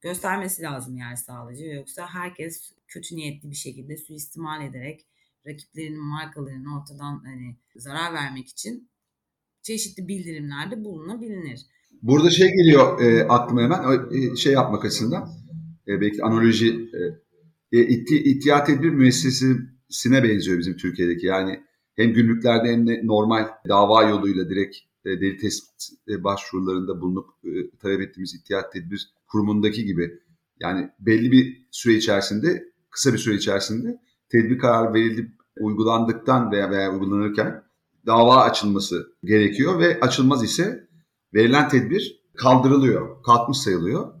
göstermesi 0.00 0.62
lazım 0.62 0.96
yer 0.96 1.16
sağlayıcı. 1.16 1.64
Yoksa 1.64 2.06
herkes 2.06 2.72
kötü 2.88 3.16
niyetli 3.16 3.50
bir 3.50 3.56
şekilde 3.56 3.96
suistimal 3.96 4.64
ederek 4.66 5.06
rakiplerinin 5.46 6.04
markalarını 6.04 6.78
ortadan 6.78 7.22
hani 7.24 7.56
zarar 7.76 8.14
vermek 8.14 8.48
için 8.48 8.90
çeşitli 9.62 10.08
bildirimlerde 10.08 10.84
bulunabilir. 10.84 11.60
Burada 12.02 12.30
şey 12.30 12.48
geliyor 12.48 13.00
e, 13.00 13.24
aklıma 13.28 13.62
hemen 13.62 14.10
e, 14.12 14.36
şey 14.36 14.52
yapmak 14.52 14.84
açısından 14.84 15.28
e, 15.88 16.00
belki 16.00 16.22
analoji 16.24 16.90
e, 17.72 17.78
e 17.78 17.86
itti, 17.86 18.22
ihtiyat 18.22 18.66
tedbir 18.66 18.90
müessesesi 18.90 19.75
sine 19.88 20.24
benziyor 20.24 20.58
bizim 20.58 20.76
Türkiye'deki. 20.76 21.26
Yani 21.26 21.62
hem 21.96 22.12
günlüklerde 22.12 22.72
hem 22.72 22.86
de 22.86 23.00
normal 23.04 23.48
dava 23.68 24.02
yoluyla 24.02 24.48
direkt 24.48 24.76
e, 25.04 25.20
deli 25.20 25.36
tespit 25.36 25.88
e, 26.08 26.24
başvurularında 26.24 27.00
bulunup 27.00 27.26
e, 27.44 27.78
talep 27.78 28.00
ettiğimiz 28.00 28.34
ihtiyat 28.34 28.72
tedbir 28.72 29.10
kurumundaki 29.26 29.84
gibi 29.84 30.20
yani 30.60 30.90
belli 31.00 31.32
bir 31.32 31.66
süre 31.70 31.94
içerisinde 31.94 32.64
kısa 32.90 33.12
bir 33.12 33.18
süre 33.18 33.34
içerisinde 33.34 34.00
tedbir 34.28 34.58
kararı 34.58 34.94
verilip 34.94 35.30
uygulandıktan 35.60 36.52
veya, 36.52 36.70
veya 36.70 36.92
uygulanırken 36.92 37.62
dava 38.06 38.36
açılması 38.36 39.12
gerekiyor 39.24 39.78
ve 39.78 40.00
açılmaz 40.00 40.44
ise 40.44 40.88
verilen 41.34 41.68
tedbir 41.68 42.22
kaldırılıyor, 42.36 43.22
kalkmış 43.22 43.58
sayılıyor. 43.58 44.12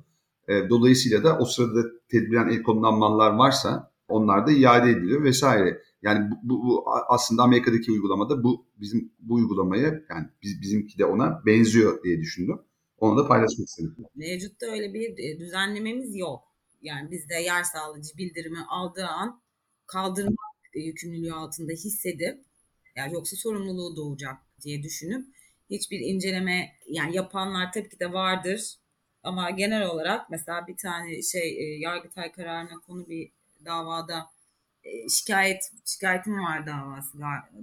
E, 0.48 0.68
dolayısıyla 0.68 1.24
da 1.24 1.38
o 1.38 1.44
sırada 1.44 1.88
tedbiren 2.08 2.48
el 2.48 2.62
konulan 2.62 2.98
mallar 2.98 3.30
varsa 3.30 3.92
onlar 4.08 4.46
da 4.46 4.52
iade 4.52 4.90
ediliyor 4.90 5.24
vesaire. 5.24 5.82
Yani 6.02 6.30
bu, 6.30 6.36
bu, 6.42 6.66
bu 6.66 6.84
aslında 7.08 7.42
Amerika'daki 7.42 7.92
uygulamada 7.92 8.44
bu 8.44 8.66
bizim 8.80 9.12
bu 9.18 9.34
uygulamaya 9.34 10.02
yani 10.10 10.28
biz, 10.42 10.60
bizimki 10.62 10.98
de 10.98 11.04
ona 11.04 11.42
benziyor 11.46 12.02
diye 12.04 12.20
düşündüm. 12.20 12.60
Onu 12.98 13.18
da 13.18 13.28
paylaşmak 13.28 13.68
istedim. 13.68 13.96
Mevcutta 14.14 14.66
öyle 14.66 14.94
bir 14.94 15.18
e, 15.18 15.38
düzenlememiz 15.38 16.16
yok. 16.16 16.42
Yani 16.82 17.10
bizde 17.10 17.34
yer 17.34 17.62
sağlayıcı 17.62 18.16
bildirimi 18.18 18.58
aldığı 18.68 19.06
an 19.06 19.40
kaldırma 19.86 20.36
yükümlülüğü 20.74 21.32
altında 21.32 21.72
hissedip 21.72 22.38
yani 22.96 23.14
yoksa 23.14 23.36
sorumluluğu 23.36 23.96
doğacak 23.96 24.36
diye 24.62 24.82
düşünüp 24.82 25.26
hiçbir 25.70 26.00
inceleme 26.00 26.72
yani 26.88 27.16
yapanlar 27.16 27.72
tabii 27.72 27.88
ki 27.88 28.00
de 28.00 28.12
vardır 28.12 28.76
ama 29.22 29.50
genel 29.50 29.86
olarak 29.86 30.30
mesela 30.30 30.66
bir 30.66 30.76
tane 30.76 31.22
şey 31.22 31.58
e, 31.58 31.78
Yargıtay 31.78 32.32
kararına 32.32 32.80
konu 32.86 33.08
bir 33.08 33.32
davada 33.66 34.26
e, 34.84 35.08
şikayet 35.08 35.72
şikayetim 35.84 36.42
var 36.42 36.66
davası 36.66 37.18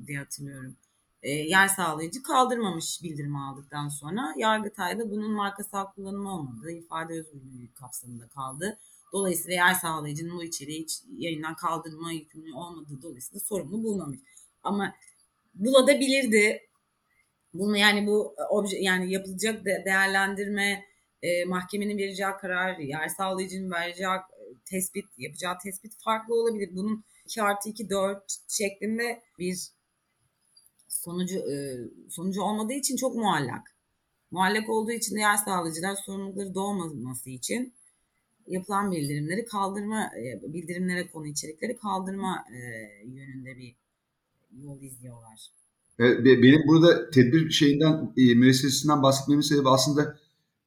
diye 0.08 0.18
hatırlıyorum. 0.18 0.76
E, 1.24 1.30
yer 1.32 1.68
sağlayıcı 1.68 2.24
kaldırmamış 2.24 3.00
bildirimi 3.04 3.40
aldıktan 3.40 3.90
sonra 3.90 4.34
Yargıtay'da 4.38 5.12
bunun 5.12 5.32
markasal 5.32 5.86
kullanımı 5.86 6.36
olmadığı 6.36 6.72
ifade 6.72 7.14
özgürlüğü 7.14 7.74
kapsamında 7.74 8.28
kaldı. 8.28 8.80
Dolayısıyla 9.14 9.68
yer 9.68 9.74
sağlayıcının 9.74 10.38
bu 10.38 10.44
içeriği 10.44 10.82
hiç 10.82 11.02
yayından 11.18 11.56
kaldırma 11.56 12.12
yükümlü 12.12 12.54
olmadığı 12.54 13.02
dolayısıyla 13.02 13.40
sorumlu 13.40 13.84
bulmamış. 13.84 14.20
Ama 14.64 14.96
bulabilirdi. 15.54 16.62
Bunu 17.54 17.78
yani 17.78 18.08
bu 18.08 18.36
obje, 18.50 18.78
yani 18.78 19.12
yapılacak 19.12 19.66
de, 19.66 19.84
değerlendirme 19.86 20.86
e, 21.22 21.46
mahkemenin 21.46 21.98
vereceği 21.98 22.32
karar, 22.42 22.78
yer 22.78 23.08
sağlayıcının 23.08 23.72
vereceği 23.72 24.08
tespit, 24.66 25.06
yapacağı 25.18 25.58
tespit 25.64 25.94
farklı 26.04 26.36
olabilir. 26.36 26.70
Bunun 26.76 27.04
2 27.26 27.42
artı 27.42 27.70
2 27.70 27.90
4 27.90 28.38
şeklinde 28.48 29.22
bir 29.40 29.70
sonucu 30.88 31.38
e, 31.38 31.56
sonucu 32.10 32.42
olmadığı 32.42 32.74
için 32.74 32.96
çok 32.96 33.16
muallak. 33.16 33.76
Muallak 34.32 34.70
olduğu 34.70 34.92
için 34.92 35.16
diğer 35.16 35.38
sağlayıcılar 35.38 35.96
sorumlulukları 36.06 36.56
doğmaması 36.56 37.30
için 37.30 37.74
yapılan 38.48 38.92
bildirimleri 38.92 39.46
kaldırma, 39.46 40.04
e, 40.04 40.54
bildirimlere 40.54 41.08
konu 41.08 41.28
içerikleri 41.28 41.78
kaldırma 41.78 42.46
e, 42.52 42.58
yönünde 43.06 43.58
bir 43.58 43.76
yol 44.52 44.82
izliyorlar. 44.82 45.50
Benim 46.00 46.68
burada 46.68 47.10
tedbir 47.10 47.50
şeyinden, 47.50 48.14
müessesesinden 48.16 49.04
bahsetmemin 49.04 49.42
sebebi 49.42 49.70
aslında 49.70 50.20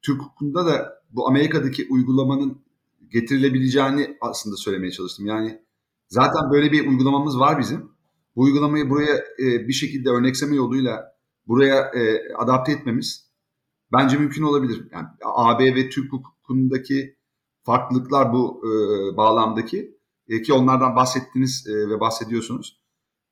Türk 0.03 0.23
hukukunda 0.23 0.67
da 0.67 1.03
bu 1.11 1.29
Amerika'daki 1.29 1.87
uygulamanın 1.91 2.66
getirilebileceğini 3.09 4.17
aslında 4.21 4.57
söylemeye 4.57 4.91
çalıştım. 4.93 5.27
Yani 5.27 5.63
zaten 6.09 6.51
böyle 6.53 6.73
bir 6.73 6.87
uygulamamız 6.87 7.39
var 7.39 7.59
bizim. 7.59 7.97
Bu 8.37 8.43
uygulamayı 8.43 8.91
buraya 8.91 9.17
e, 9.17 9.69
bir 9.69 9.73
şekilde 9.73 10.11
örnekseme 10.11 10.57
yoluyla 10.57 11.17
buraya 11.47 11.81
e, 11.81 12.35
adapte 12.35 12.73
etmemiz 12.73 13.31
bence 13.93 14.19
mümkün 14.19 14.43
olabilir. 14.43 14.89
Yani 14.93 15.07
AB 15.25 15.75
ve 15.75 15.89
Türk 15.89 16.13
hukukundaki 16.13 17.17
farklılıklar 17.63 18.33
bu 18.33 18.63
e, 18.65 18.71
bağlamdaki 19.17 19.97
e, 20.29 20.43
ki 20.43 20.53
onlardan 20.53 20.97
bahsettiniz 20.97 21.67
e, 21.67 21.89
ve 21.89 22.01
bahsediyorsunuz. 22.01 22.81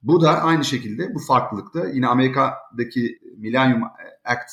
Bu 0.02 0.20
da 0.22 0.42
aynı 0.42 0.64
şekilde 0.64 1.14
bu 1.14 1.18
farklılıkta 1.18 1.88
yine 1.88 2.06
Amerika'daki 2.06 3.18
Millennium 3.36 3.82
Act, 4.24 4.50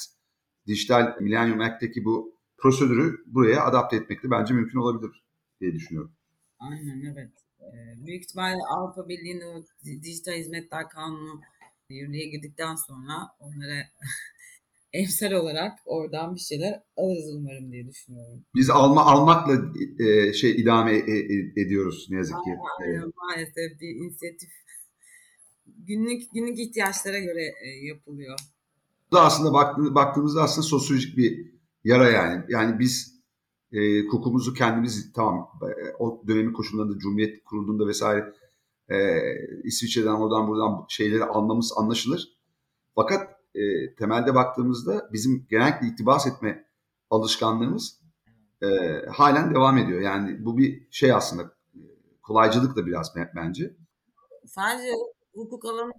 dijital 0.67 1.15
Millennium 1.19 1.61
Act'teki 1.61 2.05
bu 2.05 2.35
prosedürü 2.61 3.23
buraya 3.25 3.65
adapte 3.65 3.95
etmek 3.95 4.23
de 4.23 4.31
bence 4.31 4.53
mümkün 4.53 4.79
olabilir 4.79 5.23
diye 5.61 5.73
düşünüyorum. 5.73 6.11
Aynen 6.59 7.13
evet. 7.13 7.31
Ee, 7.61 8.05
büyük 8.05 8.23
ihtimalle 8.23 8.59
Avrupa 8.77 9.09
Birliği'nin 9.09 9.41
o 9.41 9.63
dijital 10.03 10.33
hizmetler 10.33 10.89
kanunu 10.89 11.41
yürürlüğe 11.89 12.25
girdikten 12.25 12.75
sonra 12.75 13.13
onlara 13.39 13.87
emsal 14.93 15.31
olarak 15.31 15.79
oradan 15.85 16.35
bir 16.35 16.39
şeyler 16.39 16.81
alırız 16.97 17.35
umarım 17.35 17.71
diye 17.71 17.87
düşünüyorum. 17.87 18.45
Biz 18.55 18.69
alma 18.69 19.05
almakla 19.05 19.53
e, 19.99 20.33
şey 20.33 20.51
idame 20.51 20.91
e, 20.91 21.11
e, 21.11 21.61
ediyoruz 21.61 22.07
ne 22.09 22.17
yazık 22.17 22.35
ki. 22.35 22.49
Aynen, 22.79 22.93
evet. 22.93 23.13
maalesef 23.15 23.81
bir 23.81 23.89
inisiyatif 23.89 24.49
günlük 25.65 26.21
günlük 26.33 26.59
ihtiyaçlara 26.59 27.19
göre 27.19 27.43
e, 27.63 27.85
yapılıyor. 27.85 28.39
Bu 29.11 29.15
da 29.15 29.21
aslında 29.21 29.53
baktığımızda 29.95 30.43
aslında 30.43 30.67
sosyolojik 30.67 31.17
bir 31.17 31.51
yara 31.83 32.09
yani. 32.09 32.45
Yani 32.49 32.79
biz 32.79 33.21
e, 33.71 34.01
hukukumuzu 34.01 34.53
kendimiz 34.53 35.13
tamam 35.13 35.49
e, 35.63 35.95
o 35.99 36.23
dönemin 36.27 36.53
koşullarında 36.53 36.99
Cumhuriyet 36.99 37.43
kurulduğunda 37.43 37.87
vesaire 37.87 38.33
e, 38.89 39.19
İsviçre'den 39.63 40.13
oradan 40.13 40.47
buradan 40.47 40.85
şeyleri 40.89 41.23
almamız 41.23 41.73
anlaşılır. 41.77 42.37
Fakat 42.95 43.29
e, 43.55 43.95
temelde 43.95 44.35
baktığımızda 44.35 45.09
bizim 45.13 45.47
genellikle 45.49 45.87
iktibas 45.87 46.27
etme 46.27 46.65
alışkanlığımız 47.09 48.01
e, 48.61 48.67
halen 49.09 49.55
devam 49.55 49.77
ediyor. 49.77 50.01
Yani 50.01 50.45
bu 50.45 50.57
bir 50.57 50.87
şey 50.91 51.11
aslında 51.11 51.55
kolaycılık 52.23 52.75
da 52.75 52.85
biraz 52.85 53.15
bence. 53.35 53.75
Sadece 54.45 54.91
hukuk 55.33 55.65
alanında 55.65 55.93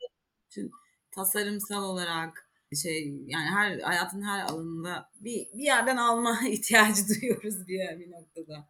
tasarımsal 1.11 1.85
olarak 1.85 2.51
şey 2.77 3.25
yani 3.27 3.45
her 3.45 3.79
hayatın 3.79 4.23
her 4.23 4.45
alanında 4.45 5.11
bir 5.20 5.47
bir 5.55 5.64
yerden 5.64 5.97
alma 5.97 6.39
ihtiyacı 6.49 7.09
duyuyoruz 7.09 7.68
bir 7.68 8.01
bir 8.01 8.11
noktada. 8.11 8.68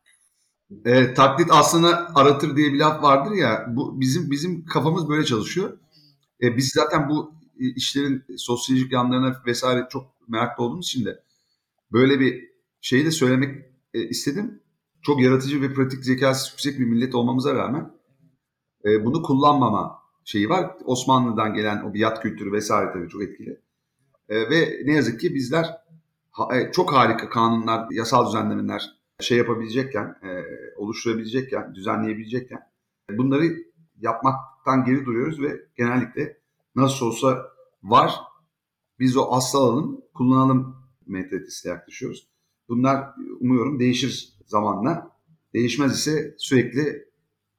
Evet, 0.85 1.17
taklit 1.17 1.49
aslında 1.51 2.13
aratır 2.15 2.57
diye 2.57 2.73
bir 2.73 2.79
laf 2.79 3.03
vardır 3.03 3.33
ya. 3.33 3.67
Bu 3.69 4.01
bizim 4.01 4.31
bizim 4.31 4.65
kafamız 4.65 5.09
böyle 5.09 5.25
çalışıyor. 5.25 5.79
E, 6.43 6.57
biz 6.57 6.73
zaten 6.75 7.09
bu 7.09 7.35
işlerin 7.59 8.25
sosyolojik 8.37 8.93
yanlarına 8.93 9.43
vesaire 9.47 9.87
çok 9.91 10.29
meraklı 10.29 10.65
olduğumuz 10.65 10.87
için 10.87 11.05
de 11.05 11.25
böyle 11.93 12.21
bir 12.21 12.51
şeyi 12.81 13.05
de 13.05 13.11
söylemek 13.11 13.65
e, 13.95 14.09
istedim. 14.09 14.63
Çok 15.03 15.23
yaratıcı 15.23 15.63
ve 15.63 15.75
pratik 15.75 16.05
zekası 16.05 16.53
yüksek 16.53 16.79
bir 16.79 16.85
millet 16.85 17.15
olmamıza 17.15 17.55
rağmen 17.55 17.93
e, 18.85 19.05
bunu 19.05 19.23
kullanmama 19.23 19.99
şeyi 20.25 20.49
var. 20.49 20.77
Osmanlı'dan 20.85 21.55
gelen 21.55 21.83
o 21.83 21.95
biat 21.95 22.23
kültürü 22.23 22.53
vesaire 22.53 22.93
tabii 22.93 23.09
çok 23.09 23.23
etkili. 23.23 23.61
E, 24.33 24.51
ve 24.51 24.83
ne 24.85 24.93
yazık 24.93 25.21
ki 25.21 25.35
bizler 25.35 25.77
e, 26.55 26.73
çok 26.73 26.93
harika 26.93 27.29
kanunlar, 27.29 27.87
yasal 27.91 28.27
düzenlemeler 28.27 28.91
şey 29.21 29.39
yapabilecekken, 29.39 30.17
e, 30.23 30.45
oluşturabilecekken, 30.77 31.75
düzenleyebilecekken 31.75 32.61
bunları 33.11 33.57
yapmaktan 34.01 34.85
geri 34.85 35.05
duruyoruz 35.05 35.43
ve 35.43 35.61
genellikle 35.77 36.37
nasıl 36.75 37.07
olsa 37.07 37.47
var. 37.83 38.15
Biz 38.99 39.17
o 39.17 39.33
asıl 39.33 39.59
alalım, 39.59 40.01
kullanalım 40.15 40.77
mentalitesiyle 41.07 41.75
yaklaşıyoruz. 41.75 42.29
Bunlar 42.69 43.15
umuyorum 43.41 43.81
değişir 43.81 44.33
zamanla. 44.47 45.13
Değişmez 45.55 45.93
ise 45.93 46.35
sürekli 46.39 47.09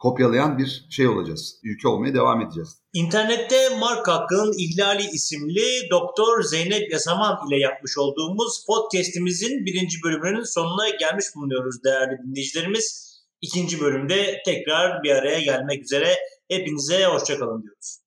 kopyalayan 0.04 0.58
bir 0.58 0.86
şey 0.90 1.08
olacağız. 1.08 1.60
Ülke 1.64 1.88
olmaya 1.88 2.14
devam 2.14 2.42
edeceğiz. 2.42 2.70
İnternette 2.94 3.78
marka 3.80 4.14
hakkının 4.14 4.54
ihlali 4.58 5.04
isimli 5.14 5.90
Doktor 5.92 6.42
Zeynep 6.42 6.92
Yasaman 6.92 7.38
ile 7.48 7.60
yapmış 7.60 7.98
olduğumuz 7.98 8.66
podcast'imizin 8.68 9.66
birinci 9.66 9.98
bölümünün 10.04 10.44
sonuna 10.44 10.90
gelmiş 10.90 11.26
bulunuyoruz 11.36 11.84
değerli 11.84 12.18
dinleyicilerimiz. 12.24 13.14
İkinci 13.42 13.82
bölümde 13.82 14.42
tekrar 14.46 15.04
bir 15.04 15.12
araya 15.12 15.40
gelmek 15.40 15.84
üzere. 15.84 16.16
Hepinize 16.50 17.06
hoşçakalın 17.06 17.64
diyoruz. 17.64 18.03